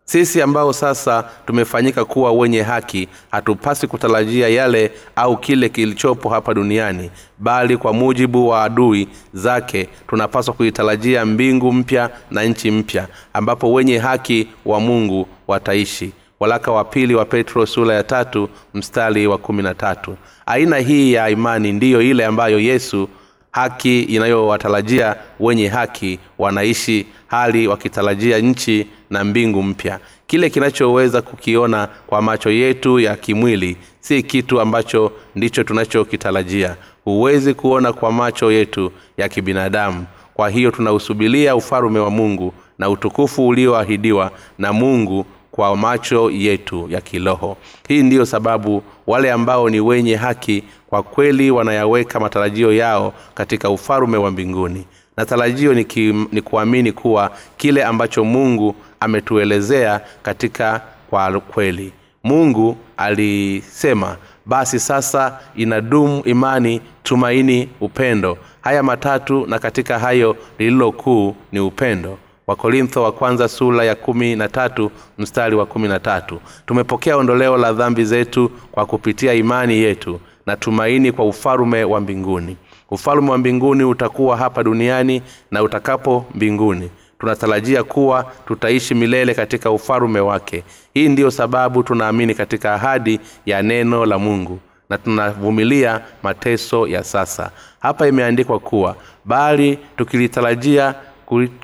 [0.10, 7.12] sisi ambao sasa tumefanyika kuwa wenye haki hatupasi kutarajia yale au kile kilichopo hapa duniani
[7.40, 13.98] bali kwa mujibu wa adui zake tunapaswa kuitarajia mbingu mpya na nchi mpya ambapo wenye
[13.98, 16.12] haki wa mungu wataishi.
[16.40, 20.16] Walaka wa pili wa petro sura ya tatu mstari wa kumi na tatu.
[20.46, 23.10] Aina hii ya imani ndiyo ile ambayo yesu
[23.52, 30.00] haki inayowatarajia wenye haki wanaishi hali wakitarajia nchi na mbingu mpya.
[30.28, 36.76] Kile kinachoweza kukiona kwa macho yetu ya kimwili si kitu ambacho ndicho tunachokitarajia.
[37.06, 40.06] Huwezi kuona kwa macho yetu ya kibinadamu.
[40.34, 47.02] Kwa hiyo tunausubilia ufalume wa mungu na utukufu ulioahidiwa na mungu kwa macho yetu ya
[47.02, 47.58] kiroho.
[47.88, 54.18] Hii ndiyo sababu wale ambao ni wenye haki kwa kweli wanayaweka matarajio yao katika ufalume
[54.18, 54.86] wa mbinguni.
[55.18, 61.94] Na tarajio ni, ki, ni kuamini kuwa kile ambacho mungu ametuelezea katika kwa kweli.
[62.24, 68.38] Mungu alisema basi sasa inadumu imani tumaini upendo.
[68.62, 72.18] Haya matatu na katika hayo lililokuu ni upendo.
[72.48, 76.40] Wakorintho wa kwanza sura ya kumi na tatu mstari wa kumi na tatu.
[76.66, 80.20] Tumepokea ondoleo la dhambi zetu kwa kupitia imani yetu
[80.50, 82.58] na tumaini kwa ufalume wa mbinguni.
[82.92, 86.90] Ufalume wa mbinguni utakuwa hapa duniani na utakapo mbinguni.
[87.20, 90.64] Tunatarajia kuwa tutaishi milele katika ufalume wake.
[90.94, 94.60] Hii ndiyo sababu tunaamini katika ahadi ya neno la mungu
[94.90, 97.52] na tunavumilia mateso ya sasa.
[97.80, 100.96] Hapa imeandikwa kuwa bali tukilitarajia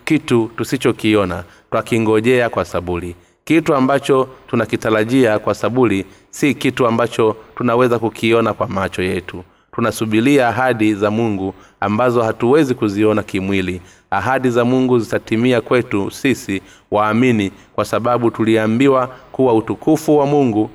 [0.06, 8.54] kitu tusichokiona twakingojea kwa saburi kitu ambacho tunakitarajia kwa saburi si kitu ambacho tunaweza kukiona
[8.54, 9.44] kwa macho yetu.
[9.76, 13.82] Tunasubiria ahadi za mungu ambazo hatuwezi kuziona kimwili.
[14.12, 20.70] Ahadi za mungu zitatimia kwetu sisi waamini kwa sababu tuliambiwa kuwa utukufu wa mungu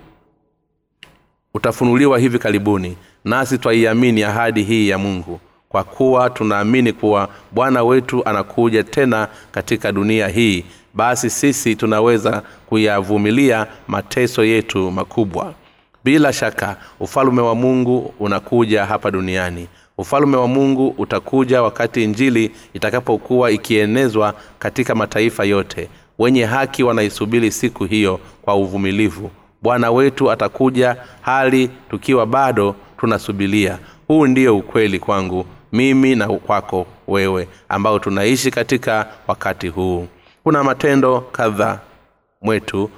[1.54, 2.96] utafunuliwa hivi karibuni.
[3.24, 9.92] Nasi twaiamini ahadi hii ya mungu kwa kuwa tunaamini kuwa bwana wetu anakuja tena katika
[9.92, 15.54] dunia hii basi sisi tunaweza kuyavumilia mateso yetu makubwa.
[16.04, 19.68] Bila shaka ufalume wa mungu unakuja hapa duniani.
[19.98, 25.88] Ufalume wa mungu utakuja wakati injili itakapokuwa ikienezwa katika mataifa yote.
[26.18, 29.30] Wenye haki wanaisubiri siku hiyo kwa uvumilivu.
[29.62, 33.78] Bwana wetu atakuja hali tukiwa bado tunasubilia.
[34.08, 40.06] Huu ndiyo ukweli kwangu mimi na kwako wewe ambao tunaishi katika wakati huu
[40.50, 41.78] kuna matendo kadhaa
[42.42, 42.90] mwetu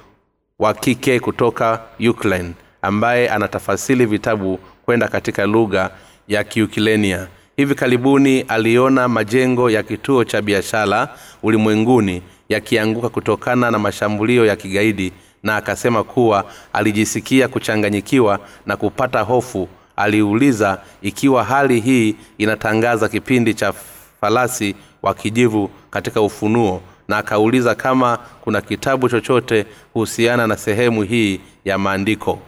[0.59, 5.89] wa kike kutoka ukraine ambaye anatafasili vitabu kwenda katika lugha
[6.27, 11.09] ya kiukilenia hivi karibuni aliona majengo ya kituo cha biashara
[11.43, 15.11] ulimwenguni yakianguka kutokana na mashambulio ya kigaidi
[15.43, 19.67] na akasema kuwa alijisikia kuchanganyikiwa na kupata hofu.
[19.95, 23.73] Aliuliza ikiwa hali hii inatangaza kipindi cha
[24.21, 26.81] falasi wa kijivu katika ufunuo
[27.13, 32.39] na akauliza kama kuna kitabu chochote kuhusiana na sehemu hii ya maandiko.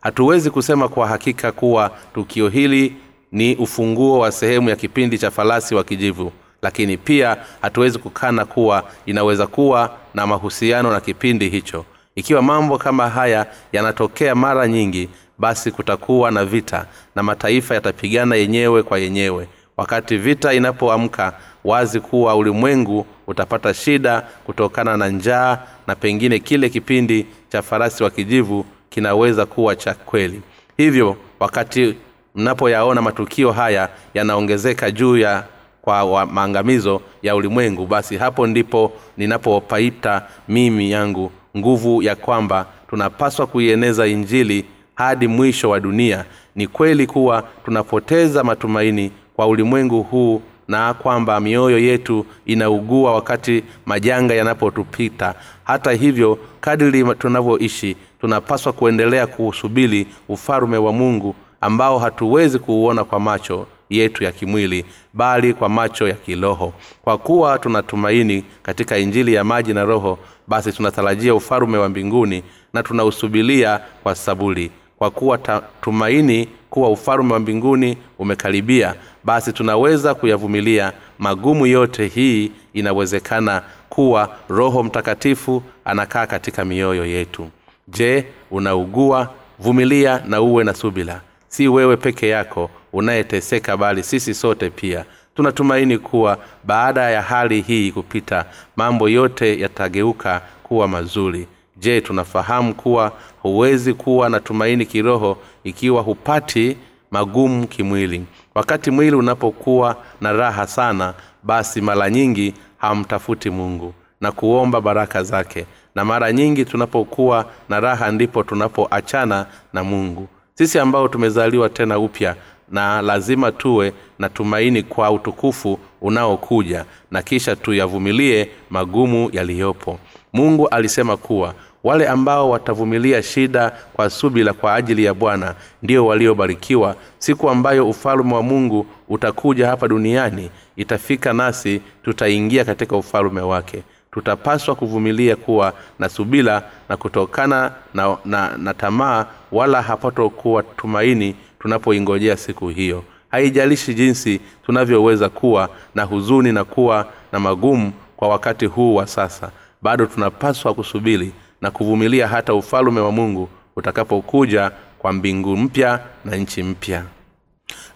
[0.00, 2.96] Hatuwezi kusema kwa hakika kuwa tukio hili
[3.32, 6.32] ni ufunguo wa sehemu ya kipindi cha falasi wa kijivu
[6.62, 11.84] lakini pia hatuwezi kukana kuwa inaweza kuwa na mahusiano na kipindi hicho.
[12.14, 15.08] Ikiwa mambo kama haya yanatokea mara nyingi
[15.38, 21.32] basi kutakuwa na vita na mataifa yatapigana yenyewe kwa yenyewe wakati vita inapoamka
[21.64, 28.10] wazi kuwa ulimwengu utapata shida kutokana na njaa na pengine kile kipindi cha farasi wa
[28.10, 30.42] kijivu kinaweza kuwa cha kweli.
[30.76, 31.94] Hivyo wakati
[32.34, 35.44] mnapoyaona matukio haya yanaongezeka juu ya
[35.82, 44.06] kwa maangamizo ya ulimwengu basi hapo ndipo ninapopaita mimi yangu nguvu ya kwamba tunapaswa kuieneza
[44.06, 44.64] injili
[44.94, 46.24] hadi mwisho wa dunia.
[46.54, 54.34] Ni kweli kuwa tunapoteza matumaini kwa ulimwengu huu na kwamba mioyo yetu inaugua wakati majanga
[54.34, 55.34] yanapotupita.
[55.64, 63.66] Hata hivyo kadiri tunavyoishi tunapaswa kuendelea kuusubiri ufalume wa mungu ambao hatuwezi kuuona kwa macho
[63.90, 66.72] yetu ya kimwili bali kwa macho ya kiroho.
[67.02, 72.82] Kwa kuwa tunatumaini katika injili ya maji na roho basi tunatarajia ufalume wa mbinguni na
[72.82, 74.70] tunausubilia kwa saburi.
[74.98, 80.92] Kwa kuwa ta, tumaini kuwa ufalume wa mbinguni umekaribia basi tunaweza kuyavumilia.
[81.18, 87.48] Magumu yote hii inawezekana kuwa roho mtakatifu anakaa katika mioyo yetu.
[87.88, 89.30] Je unaugua?
[89.58, 95.04] Vumilia na uwe na subila si wewe peke yako unayeteseka bali sisi sote pia.
[95.36, 98.44] Tunatumaini kuwa baada ya hali hii kupita
[98.76, 101.46] mambo yote yatageuka kuwa mazuri.
[101.76, 103.12] Je tunafahamu kuwa
[103.48, 106.76] huwezi kuwa na tumaini kiroho ikiwa hupati
[107.10, 108.24] magumu kimwili.
[108.54, 115.66] Wakati mwili unapokuwa na raha sana basi mara nyingi hamtafuti mungu na kuomba baraka zake.
[115.94, 120.28] Na mara nyingi tunapokuwa na raha ndipo tunapoachana na mungu.
[120.54, 122.36] Sisi ambao tumezaliwa tena upya
[122.70, 129.98] na lazima tuwe na tumaini kwa utukufu unaokuja na kisha tuyavumilie magumu yaliyopo.
[130.32, 136.96] Mungu alisema kuwa wale ambao watavumilia shida kwa subila kwa ajili ya bwana ndio waliobarikiwa.
[137.18, 143.82] Siku ambayo ufalume wa mungu utakuja hapa duniani itafika nasi tutaingia katika ufalume wake.
[144.12, 152.36] Tutapaswa kuvumilia kuwa na subila na kutokana na, na, na tamaa wala hapatokuwa tumaini tunapoingojea
[152.36, 153.04] siku hiyo.
[153.30, 159.50] Haijalishi jinsi tunavyoweza kuwa na huzuni na kuwa na magumu kwa wakati huu wa sasa
[159.82, 166.62] bado tunapaswa kusubiri na kuvumilia hata ufalume wa mungu utakapokuja kwa mbingu mpya na nchi
[166.62, 167.04] mpya.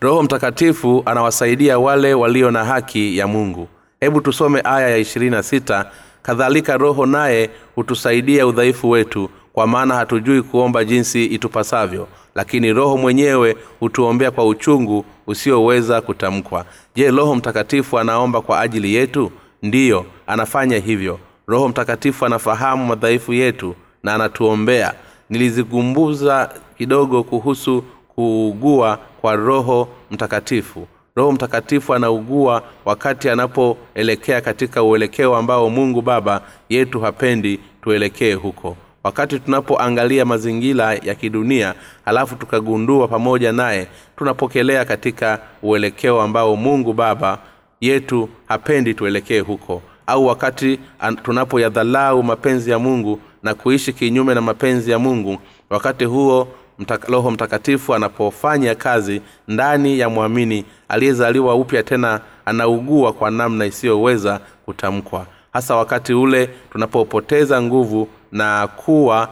[0.00, 3.68] Roho mtakatifu anawasaidia wale walio na haki ya mungu.
[4.00, 5.90] Hebu tusome aya ya ishirini na sita.
[6.22, 13.56] Kadhalika roho naye hutusaidia udhaifu wetu kwa maana hatujui kuomba jinsi itupasavyo lakini roho mwenyewe
[13.80, 16.64] hutuombea kwa uchungu usioweza kutamkwa.
[16.94, 19.32] Je roho mtakatifu anaomba kwa ajili yetu?
[19.62, 24.94] Ndiyo anafanya hivyo roho mtakatifu anafahamu madhaifu yetu na anatuombea.
[25.30, 30.86] Nilizigumbuza kidogo kuhusu kuugua kwa roho mtakatifu.
[31.16, 38.76] Roho mtakatifu anaugua wakati anapoelekea katika uelekeo ambao mungu baba yetu hapendi tuelekee huko.
[39.04, 41.74] Wakati tunapoangalia mazingira ya kidunia
[42.04, 47.38] halafu tukagundua pamoja naye tunapokelea katika uelekeo ambao mungu baba
[47.80, 50.78] yetu hapendi tuelekee huko au wakati
[51.22, 55.38] tunapoyadhalau mapenzi ya mungu na kuishi kinyume na mapenzi ya mungu
[55.70, 56.48] wakati huo
[56.78, 64.40] mtaka, roho mtakatifu anapofanya kazi ndani ya mwamini aliyezaliwa upya tena anaugua kwa namna isiyoweza
[64.64, 65.26] kutamkwa.
[65.52, 69.28] Hasa wakati ule tunapopoteza nguvu na kuwa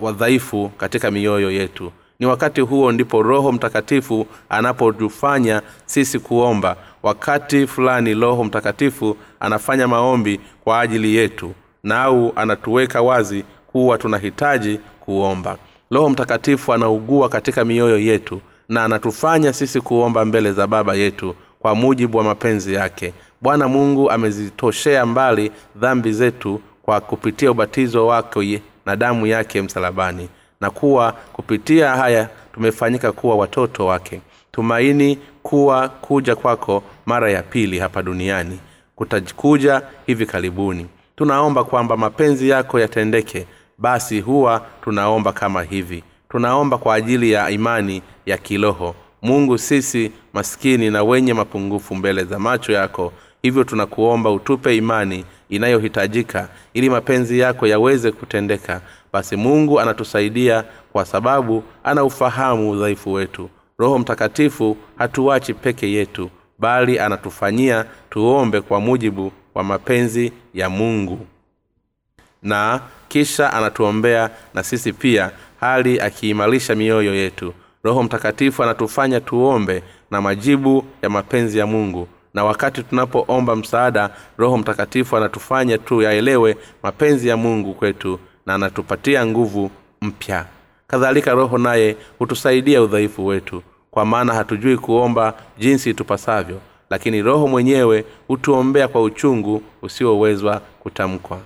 [0.00, 6.18] wadhaifu wa, wa, wa katika mioyo yetu ni wakati huo ndipo roho mtakatifu anapotufanya sisi
[6.18, 6.76] kuomba.
[7.02, 11.52] Wakati fulani roho mtakatifu anafanya maombi kwa ajili yetu
[11.82, 15.56] na au anatuweka wazi kuwa tunahitaji kuomba.
[15.90, 21.74] Roho mtakatifu anaugua katika mioyo yetu na anatufanya sisi kuomba mbele za baba yetu kwa
[21.74, 23.12] mujibu wa mapenzi yake.
[23.40, 30.28] Bwana mungu amezitoshea mbali dhambi zetu kwa kupitia ubatizo wake na damu yake msalabani
[30.60, 34.20] na kuwa kupitia haya tumefanyika kuwa watoto wake.
[34.52, 38.58] Tumaini kuwa kuja kwako mara ya pili hapa duniani
[38.96, 40.86] kutakuja hivi karibuni.
[41.16, 43.46] Tunaomba kwamba mapenzi yako yatendeke.
[43.78, 46.04] Basi huwa tunaomba kama hivi.
[46.28, 48.94] Tunaomba kwa ajili ya imani ya kiroho.
[49.22, 56.48] Mungu sisi maskini na wenye mapungufu mbele za macho yako hivyo tunakuomba utupe imani inayohitajika
[56.74, 58.80] ili mapenzi yako yaweze kutendeka
[59.12, 63.50] basi mungu anatusaidia kwa sababu ana ufahamu udhaifu wetu.
[63.78, 71.26] Roho mtakatifu hatuwachi peke yetu bali anatufanyia tuombe kwa mujibu wa mapenzi ya mungu.
[72.42, 77.54] Na kisha anatuombea na sisi pia hali akiimarisha mioyo yetu.
[77.82, 82.08] Roho mtakatifu anatufanya tuombe na majibu ya mapenzi ya mungu.
[82.34, 88.18] Na wakati tunapoomba msaada roho mtakatifu anatufanya tu yaelewe mapenzi ya mungu kwetu
[88.50, 89.70] na anatupatia nguvu
[90.02, 90.46] mpya.
[90.86, 96.60] Kadhalika roho naye hutusaidia udhaifu wetu kwa maana hatujui kuomba jinsi tupasavyo
[96.90, 101.40] lakini roho mwenyewe hutuombea kwa uchungu usiowezwa kutamkwa.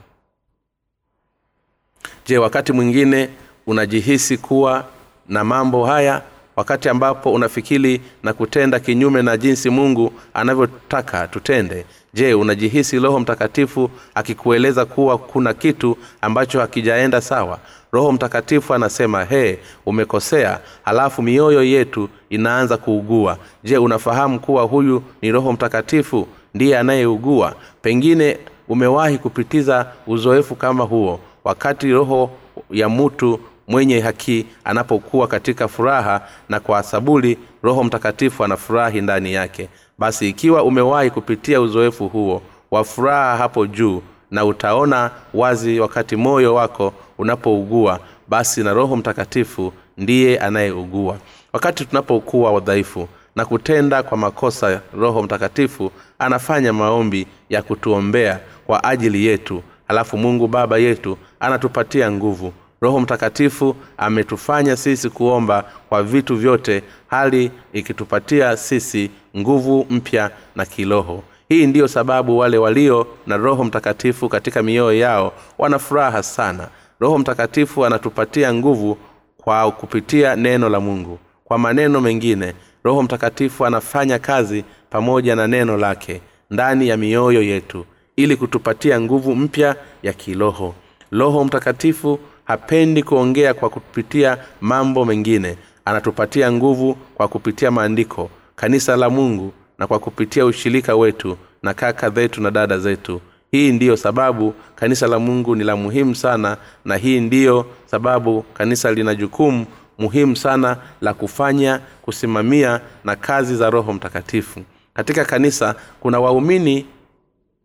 [2.27, 3.29] Je wakati mwingine
[3.67, 4.85] unajihisi kuwa
[5.29, 6.23] na mambo haya
[6.57, 11.85] wakati ambapo unafikiri na kutenda kinyume na jinsi mungu anavyotaka tutende.
[12.15, 17.59] Je unajihisi roho mtakatifu akikueleza kuwa kuna kitu ambacho hakijaenda sawa?
[17.93, 23.39] Roho mtakatifu anasema he umekosea halafu mioyo yetu inaanza kuugua.
[23.65, 26.29] Je unafahamu kuwa huyu ni roho mtakatifu?
[26.55, 27.55] Ndiye anayeugua.
[27.83, 28.39] Pengine
[28.69, 32.31] umewahi kupitiza uzoefu kama huo wakati roho
[32.71, 39.69] ya mtu mwenye haki anapokuwa katika furaha na kwa sabuli roho mtakatifu anafurahi ndani yake.
[39.99, 46.55] Basi ikiwa umewahi kupitia uzoefu huo wa furaha hapo juu na utaona wazi wakati moyo
[46.55, 51.17] wako unapougua basi na roho mtakatifu ndiye anayeugua.
[51.53, 59.27] Wakati tunapokuwa wadhaifu na kutenda kwa makosa roho mtakatifu anafanya maombi ya kutuombea kwa ajili
[59.27, 59.63] yetu.
[59.89, 62.53] Alafu mungu baba yetu anatupatia nguvu
[62.85, 71.23] roho mtakatifu ametufanya sisi kuomba kwa vitu vyote hali ikitupatia sisi nguvu mpya na kiroho.
[71.49, 76.69] Hii ndiyo sababu wale walio na roho mtakatifu katika mioyo yao wana furaha sana.
[77.01, 78.99] Roho mtakatifu anatupatia nguvu
[79.37, 81.19] kwa kupitia neno la mungu.
[81.45, 86.21] Kwa maneno mengine roho mtakatifu anafanya kazi pamoja na neno lake
[86.51, 87.85] ndani ya mioyo yetu
[88.17, 90.75] ili kutupatia nguvu mpya ya kiroho.
[91.13, 95.57] Roho mtakatifu hapendi kuongea kwa kupitia mambo mengine.
[95.85, 102.11] Anatupatia nguvu kwa kupitia maandiko kanisa la mungu na kwa kupitia ushirika wetu na kaka
[102.11, 103.21] zetu na dada zetu.
[103.51, 108.93] Hii ndiyo sababu kanisa la mungu ni la muhimu sana na hii ndiyo sababu kanisa
[108.93, 109.67] lina jukumu
[109.99, 114.61] muhimu sana la kufanya kusimamia na kazi za roho mtakatifu.
[114.95, 116.87] Katika kanisa kuna waumini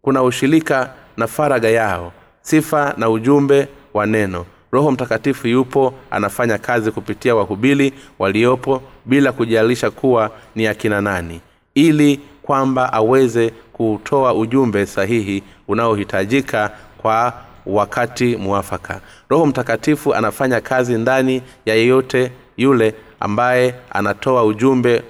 [0.02, 6.92] kuna ushirika na faraga yao sifa na ujumbe wa neno roho mtakatifu yupo anafanya kazi
[6.92, 11.42] kupitia wahubili waliopo bila kujalisha kuwa ni akina nani
[11.76, 17.34] ili kwamba aweze kutoa ujumbe sahihi unaohitajika kwa
[17.66, 19.02] wakati mwafaka.
[19.30, 25.04] Roho mtakatifu anafanya kazi ndani ya yeyote yule ambaye anatoa ujumbe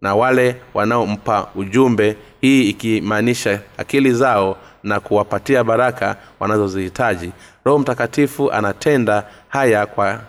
[0.00, 7.32] na wale wanaompa ujumbe hii ikimaanisha akili zao na kuwapatia baraka wanazozihitaji.
[7.64, 10.20] Roho mtakatifu anatenda haya kwa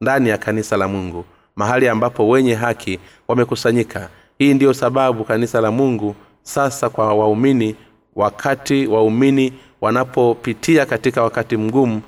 [0.00, 1.24] ndani ya kanisa la mungu
[1.56, 4.08] mahali ambapo wenye haki wamekusanyika.
[4.38, 7.76] Hii ndiyo sababu kanisa la mungu sasa kwa waumini
[8.16, 12.02] wakati waumini wanapopitia katika wakati mgumu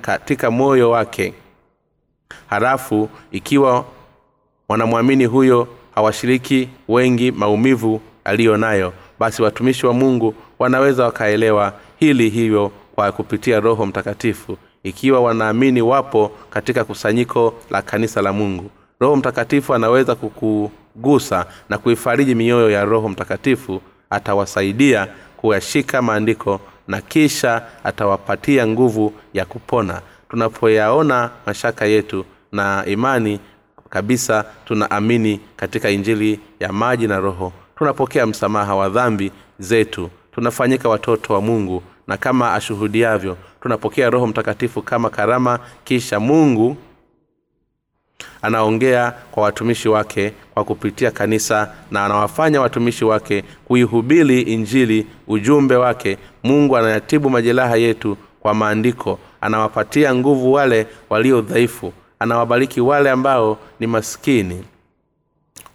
[0.00, 1.34] katika moyo wake.
[2.46, 3.84] Halafu ikiwa
[4.68, 12.72] wanamwamini huyo hawashiriki wengi maumivu aliyo nayo basi watumishi wa mungu wanaweza wakaelewa hili hivyo
[12.94, 18.70] kwa kupitia roho mtakatifu ikiwa wanaamini wapo katika kusanyiko la kanisa la mungu.
[19.00, 23.80] Roho mtakatifu anaweza kukugusa na kuifariji mioyo ya roho mtakatifu
[24.10, 30.00] atawasaidia kuyashika maandiko na kisha atawapatia nguvu ya kupona.
[30.30, 33.40] Tunapoyaona mashaka yetu na imani
[33.90, 37.52] kabisa tunaamini katika injili ya maji na roho.
[37.78, 44.82] Tunapokea msamaha wa dhambi zetu tunafanyika watoto wa mungu na kama ashuhudiavyo tunapokea roho mtakatifu
[44.82, 46.76] kama karama kisha mungu
[48.42, 56.18] anaongea kwa watumishi wake kwa kupitia kanisa na anawafanya watumishi wake kuihubili injili ujumbe wake.
[56.42, 63.86] Mungu anayatibu majeraha yetu kwa maandiko anawapatia nguvu wale walio dhaifu anawabariki wale ambao ni
[63.86, 64.64] maskini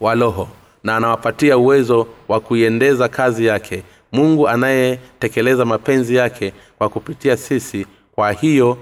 [0.00, 0.48] wa roho
[0.84, 3.82] na anawapatia uwezo wa kuiendeza kazi yake
[4.12, 8.78] mungu anayetekeleza mapenzi yake kwa kupitia sisi kwa hiyo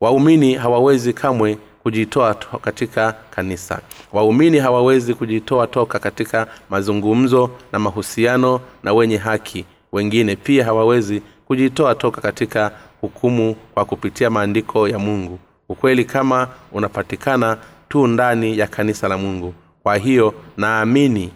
[0.00, 3.80] waumini hawawezi kamwe kujitoa katika kanisa.
[4.12, 10.36] Waumini hawawezi kujitoa toka katika mazungumzo na mahusiano na wenye haki wengine.
[10.36, 15.38] Pia hawawezi kujitoa toka katika hukumu kwa kupitia maandiko ya mungu.
[15.68, 17.56] Ukweli kama unapatikana
[17.88, 19.54] tu ndani ya kanisa la mungu.
[19.82, 21.30] Kwa hiyo naamini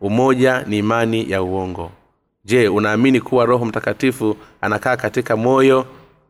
[0.00, 1.90] umoja ni imani ya uongo
[2.44, 5.86] je unaamini kuwa roho mtakatifu anakaa katika moyo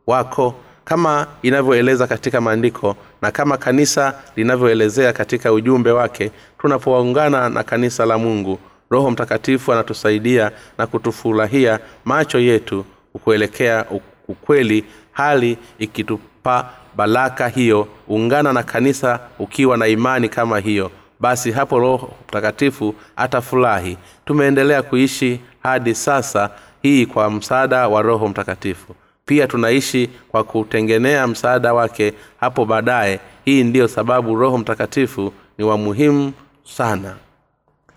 [0.07, 0.55] wako?
[0.85, 8.19] Kama inavyoeleza katika maandiko na kama kanisa linavyoelezea katika ujumbe wake tunapoungana na kanisa la
[8.19, 8.59] mungu
[8.91, 12.85] roho mtakatifu anatusaidia na kutufurahia macho yetu
[13.25, 13.85] kuelekea
[14.29, 17.89] ukweli hali ikitupa baraka hiyo.
[18.09, 20.91] Ungana na kanisa ukiwa na imani kama hiyo
[21.21, 23.97] basi hapo roho mtakatifu atafurahi.
[24.25, 26.51] Tumeendelea kuishi hadi sasa
[26.83, 28.95] hii kwa msaada wa roho mtakatifu.
[29.27, 33.21] Pia tunaishi kwa kutengenea msaada wake hapo baadaye.
[33.45, 36.33] Hii ndiyo sababu roho mtakatifu ni wa muhimu
[36.65, 37.15] sana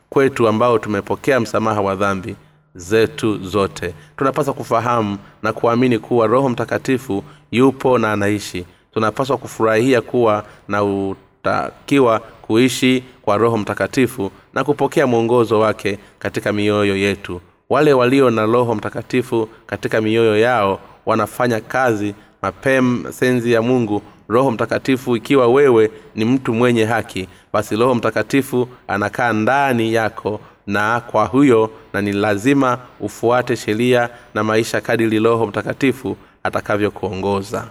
[0.10, 2.36] kwetu ambao tumepokea msamaha wa dhambi
[2.76, 3.94] zetu zote.
[4.18, 8.66] Tunapaswa kufahamu na kuamini kuwa roho mtakatifu yupo na anaishi.
[8.94, 16.96] Tunapaswa kufurahia kuwa na utakiwa kuishi kwa roho mtakatifu na kupokea mwongozo wake katika mioyo
[16.98, 24.02] yetu wale walio na roho mtakatifu katika mioyo yao wanafanya kazi mapema senzi ya mungu.
[24.28, 31.00] Roho mtakatifu ikiwa wewe ni mtu mwenye haki basi roho mtakatifu anakaa ndani yako na
[31.00, 37.68] kwa huyo na ni lazima ufuate sheria na maisha kadili roho mtakatifu atakavyokuongoza.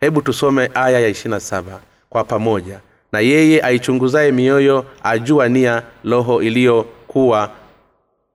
[0.00, 2.80] Hebu tusome aya ya ishirina saba kwa pamoja.
[3.12, 7.50] Na yeye aichunguzaye mioyo ajua nia roho iliyokuwa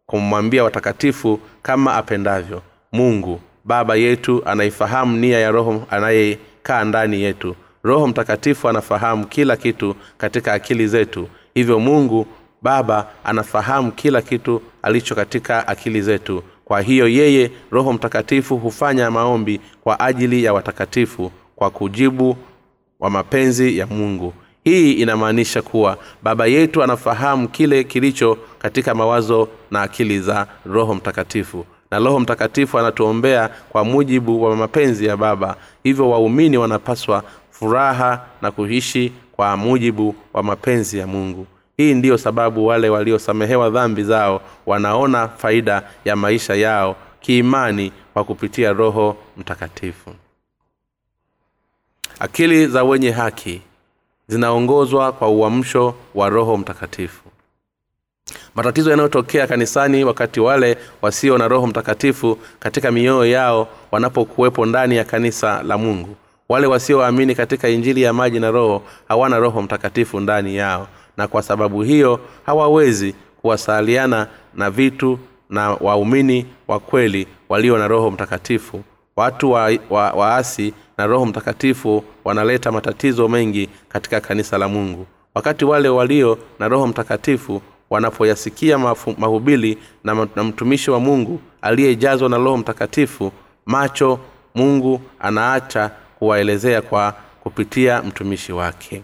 [0.06, 2.62] kumwambia watakatifu kama apendavyo.
[2.92, 7.56] Mungu baba yetu anaifahamu nia ya roho anayekaa ndani yetu.
[7.84, 11.28] Roho mtakatifu anafahamu kila kitu katika akili zetu.
[11.54, 12.28] Hivyo mungu
[12.62, 16.44] baba anafahamu kila kitu alicho katika akili zetu.
[16.66, 22.38] Kwa hiyo yeye roho mtakatifu hufanya maombi kwa ajili ya watakatifu kwa kujibu
[23.00, 24.34] wa mapenzi ya mungu
[24.64, 31.66] hii inamaanisha kuwa baba yetu anafahamu kile kilicho katika mawazo na akili za roho mtakatifu.
[31.92, 35.56] Na roho mtakatifu anatuombea kwa mujibu wa mapenzi ya baba.
[35.84, 41.48] Hivyo waumini wanapaswa furaha na kuishi kwa mujibu wa mapenzi ya mungu.
[41.78, 48.74] Hii ndiyo sababu wale waliosamehewa dhambi zao wanaona faida ya maisha yao kiimani kwa kupitia
[48.74, 50.12] roho mtakatifu.
[52.20, 53.62] Akili za wenye haki
[54.38, 57.24] zinaongozwa kwa uamsho wa roho mtakatifu.
[58.56, 65.04] Matatizo yanayotokea kanisani wakati wale wasio na roho mtakatifu katika mioyo yao wanapokuwepo ndani ya
[65.04, 66.16] kanisa la mungu.
[66.50, 71.42] Wale wasioamini katika injili ya maji na roho hawana roho mtakatifu ndani yao na kwa
[71.42, 75.20] sababu hiyo hawawezi kuwasaliana na vitu
[75.50, 78.84] na waumini wa kweli walio na roho mtakatifu.
[79.16, 80.44] Watu waasi wa, wa
[80.98, 85.08] na roho mtakatifu wanaleta matatizo mengi katika kanisa la mungu.
[85.36, 88.78] Wakati wale walio na roho mtakatifu wanapoyasikia
[89.18, 93.32] mahubili na, mtumishi wa mungu aliyejazwa na roho mtakatifu
[93.66, 94.20] macho
[94.56, 97.14] mungu anaacha kuwaelezea kwa
[97.44, 99.04] kupitia mtumishi wake.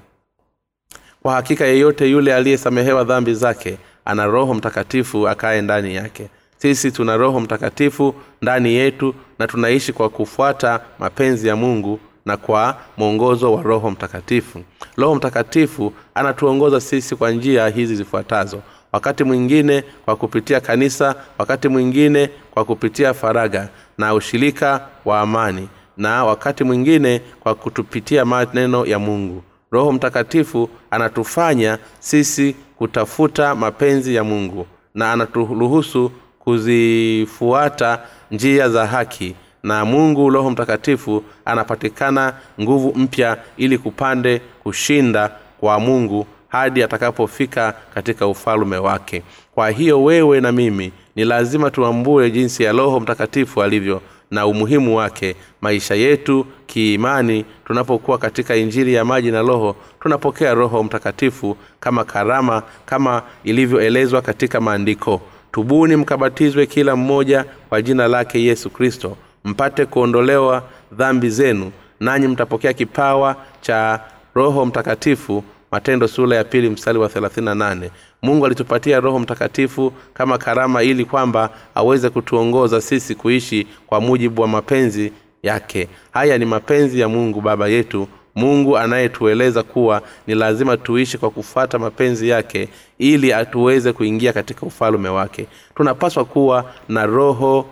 [1.22, 6.30] Kwa hakika yeyote yule aliyesamehewa dhambi zake ana roho mtakatifu akaye ndani yake.
[6.58, 12.78] Sisi tuna roho mtakatifu ndani yetu na tunaishi kwa kufuata mapenzi ya mungu na kwa
[12.98, 14.64] mwongozo wa roho mtakatifu.
[14.98, 18.62] Roho mtakatifu anatuongoza sisi kwa njia hizi zifuatazo.
[18.92, 26.26] Wakati mwingine kwa kupitia kanisa wakati mwingine kwa kupitia faraga na ushirika wa amani na
[26.26, 29.44] wakati mwingine kwa kutupitia maneno ya mungu.
[29.72, 36.12] Roho mtakatifu anatufanya sisi kutafuta mapenzi ya mungu na anaturuhusu
[36.50, 38.00] kuzifuata
[38.32, 46.28] njia za haki na mungu roho mtakatifu anapatikana nguvu mpya ili kupande kushinda kwa mungu
[46.48, 49.24] hadi atakapofika katika ufalume wake.
[49.56, 54.98] Kwa hiyo wewe na mimi ni lazima tuambue jinsi ya roho mtakatifu alivyo na umuhimu
[54.98, 57.46] wake maisha yetu kiimani.
[57.66, 64.62] Tunapokuwa katika injili ya maji na roho tunapokea roho mtakatifu kama karama kama ilivyoelezwa katika
[64.62, 65.22] maandiko
[65.52, 72.74] tubuni mkabatizwe kila mmoja kwa jina lake yesu kristo mpate kuondolewa dhambi zenu nanyi mtapokea
[72.74, 74.00] kipawa cha
[74.36, 77.90] roho mtakatifu matendo sura ya pili mstari wa 38
[78.22, 84.48] mungu alitupatia roho mtakatifu kama karama ili kwamba aweze kutuongoza sisi kuishi kwa mujibu wa
[84.48, 85.88] mapenzi yake.
[86.12, 91.80] Haya ni mapenzi ya mungu baba yetu mungu anayetueleza kuwa ni lazima tuishi kwa kufuata
[91.80, 95.48] mapenzi yake ili atuweze kuingia katika ufalume wake.
[95.76, 97.66] Tunapaswa kuwa na roho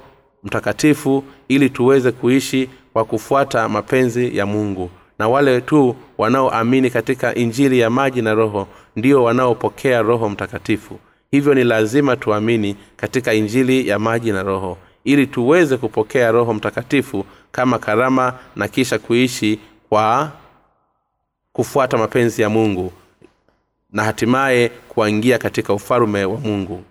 [0.43, 4.89] mtakatifu ili tuweze kuishi kwa kufuata mapenzi ya mungu.
[5.19, 10.99] Na wale tu wanaoamini katika injili ya maji na roho ndio wanaopokea roho mtakatifu.
[11.31, 17.25] Hivyo ni lazima tuamini katika injili ya maji na roho ili tuweze kupokea roho mtakatifu
[17.51, 20.31] kama karama na kisha kuishi kwa
[21.57, 22.91] kufuata mapenzi ya mungu
[23.93, 26.83] na hatimaye kuingia katika ufalume wa mungu.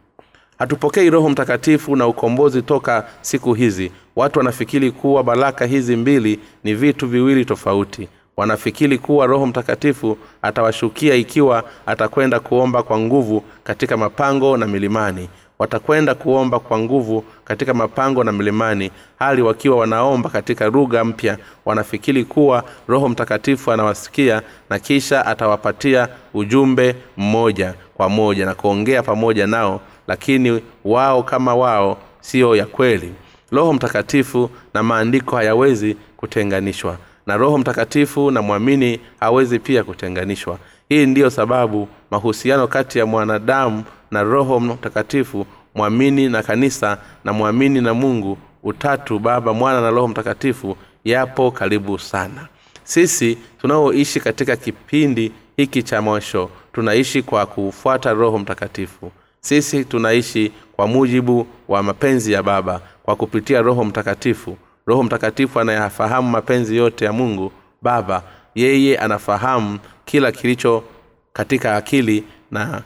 [0.58, 3.92] Hatupokei roho mtakatifu na ukombozi toka siku hizi.
[4.16, 8.08] Watu wanafikiri kuwa baraka hizi mbili ni vitu viwili tofauti.
[8.36, 15.28] Wanafikiri kuwa roho mtakatifu atawashukia ikiwa atakwenda kuomba kwa nguvu katika mapango na milimani
[15.58, 21.38] watakwenda kuomba kwa nguvu katika mapango na milimani hali wakiwa wanaomba katika lugha mpya.
[21.64, 29.46] Wanafikiri kuwa roho mtakatifu anawasikia na kisha atawapatia ujumbe mmoja kwa moja na kuongea pamoja
[29.46, 33.12] nao lakini wao kama wao siyo ya kweli.
[33.50, 36.96] Roho mtakatifu na maandiko hayawezi kutenganishwa
[37.26, 43.84] na roho mtakatifu na mwamini hawezi pia kutenganishwa hii ndiyo sababu mahusiano kati ya mwanadamu
[44.10, 50.08] na roho mtakatifu mwamini na kanisa na mwamini na mungu utatu baba mwana na roho
[50.08, 52.46] mtakatifu yapo karibu sana.
[52.84, 59.12] Sisi tunaoishi katika kipindi hiki cha mwisho tunaishi kwa kufuata roho mtakatifu.
[59.40, 64.56] Sisi tunaishi kwa mujibu wa mapenzi ya baba kwa kupitia roho mtakatifu.
[64.86, 68.22] Roho mtakatifu anayafahamu mapenzi yote ya mungu baba.
[68.54, 70.84] Yeye anafahamu kila kilicho
[71.32, 72.82] katika akili na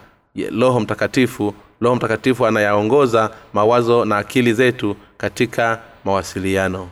[0.61, 1.55] roho mtakatifu.
[1.81, 6.89] Roho mtakatifu anayaongoza mawazo na akili zetu katika mawasiliano.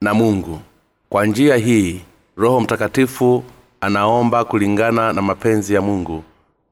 [0.00, 0.60] Na mungu
[1.08, 2.00] kwa njia hii
[2.36, 3.44] roho mtakatifu
[3.80, 6.24] anaomba kulingana na mapenzi ya mungu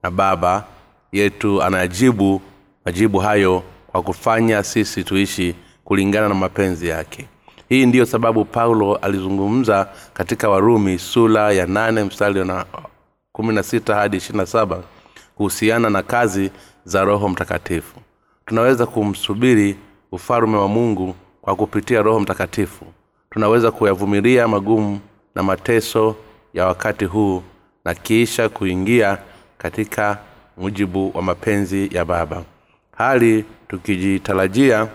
[0.02, 0.64] na baba
[1.12, 2.40] yetu anayajibu
[2.84, 5.54] majibu hayo kwa kufanya sisi tuishi
[5.84, 7.26] kulingana na mapenzi yake
[7.70, 12.64] hii ndiyo sababu paulo alizungumza katika warumi sula ya nane mstari na
[13.32, 14.82] kumi na sita hadi ishiri na saba
[15.34, 16.50] kuhusiana na kazi
[16.84, 18.00] za roho mtakatifu.
[18.46, 19.76] Tunaweza kumsubiri
[20.12, 22.84] ufalume wa mungu kwa kupitia roho mtakatifu.
[23.30, 25.00] Tunaweza kuyavumilia magumu
[25.34, 26.16] na mateso
[26.54, 27.42] ya wakati huu
[27.84, 29.18] na kisha kuingia
[29.58, 30.18] katika
[30.56, 32.42] mujibu wa mapenzi ya baba.
[32.96, 34.88] Hali tukijitarajia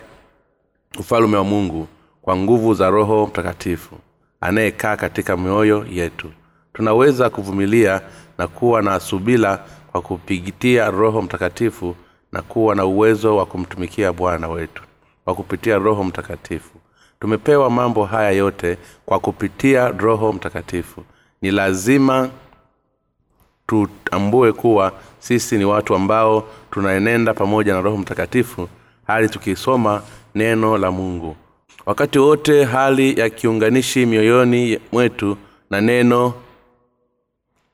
[0.99, 1.87] ufalume wa mungu
[2.25, 3.95] kwa nguvu za roho mtakatifu
[4.41, 6.31] anayekaa katika mioyo yetu.
[6.73, 8.01] Tunaweza kuvumilia
[8.37, 9.59] na kuwa na subila
[9.91, 11.95] kwa kupitia roho mtakatifu
[12.31, 14.83] na kuwa na uwezo wa kumtumikia bwana wetu.
[15.25, 16.77] Kwa kupitia roho mtakatifu.
[17.19, 21.03] Tumepewa mambo haya yote kwa kupitia roho mtakatifu.
[21.41, 22.29] Ni lazima
[23.67, 28.69] tutambue kuwa sisi ni watu ambao tunaenenda pamoja na roho mtakatifu
[29.07, 30.01] hali tukisoma
[30.35, 31.35] neno la mungu
[31.85, 35.37] wakati wote hali ya kiunganishi mioyoni mwetu
[35.69, 36.33] na neno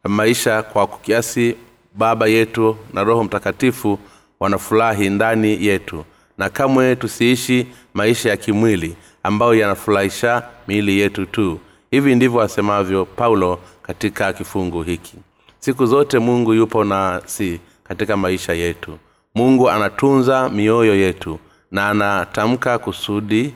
[0.03, 1.55] maisha kwa kiasi
[1.95, 3.99] baba yetu na roho mtakatifu
[4.39, 6.05] wanafurahi ndani yetu.
[6.37, 11.59] Na kamwe tusiishi maisha ya kimwili ambayo yanafurahisha miili yetu tu.
[11.91, 15.17] Hivi ndivyo asemavyo paulo katika kifungu hiki.
[15.59, 18.97] Siku zote mungu yupo nasi katika maisha yetu.
[19.35, 21.39] Mungu anatunza mioyo yetu
[21.71, 23.53] na anatamka kusudi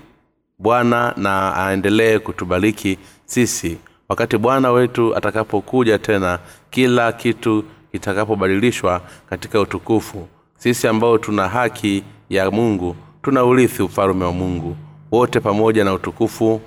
[0.59, 3.77] bwana na aendelee kutubariki sisi
[4.09, 6.39] wakati bwana wetu atakapokuja tena
[6.69, 10.27] kila kitu kitakapobadilishwa katika utukufu.
[10.57, 14.77] Sisi ambao tuna haki ya mungu tuna urithi ufalume wa mungu
[15.11, 16.61] wote pamoja na utukufu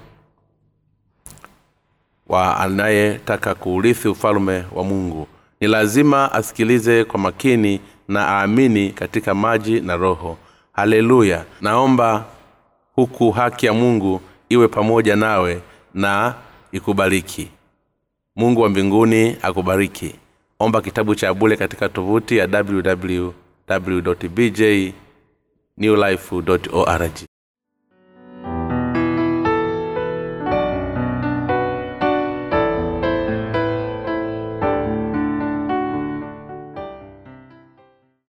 [2.29, 5.27] wa anayetaka kuurithi ufalume wa mungu.
[5.61, 10.39] Ni lazima asikilize kwa makini na aamini katika maji na roho.
[10.73, 11.45] Haleluya.
[11.61, 12.25] Naomba
[12.99, 15.61] huku haki ya mungu iwe pamoja nawe
[15.95, 16.35] na
[16.73, 17.49] ikubariki.
[18.37, 20.15] Mungu wa mbinguni akubariki.
[20.59, 23.31] Omba kitabu cha bule katika tovuti ya www
[24.35, 24.61] bj
[25.77, 26.35] newlife
[26.73, 27.13] org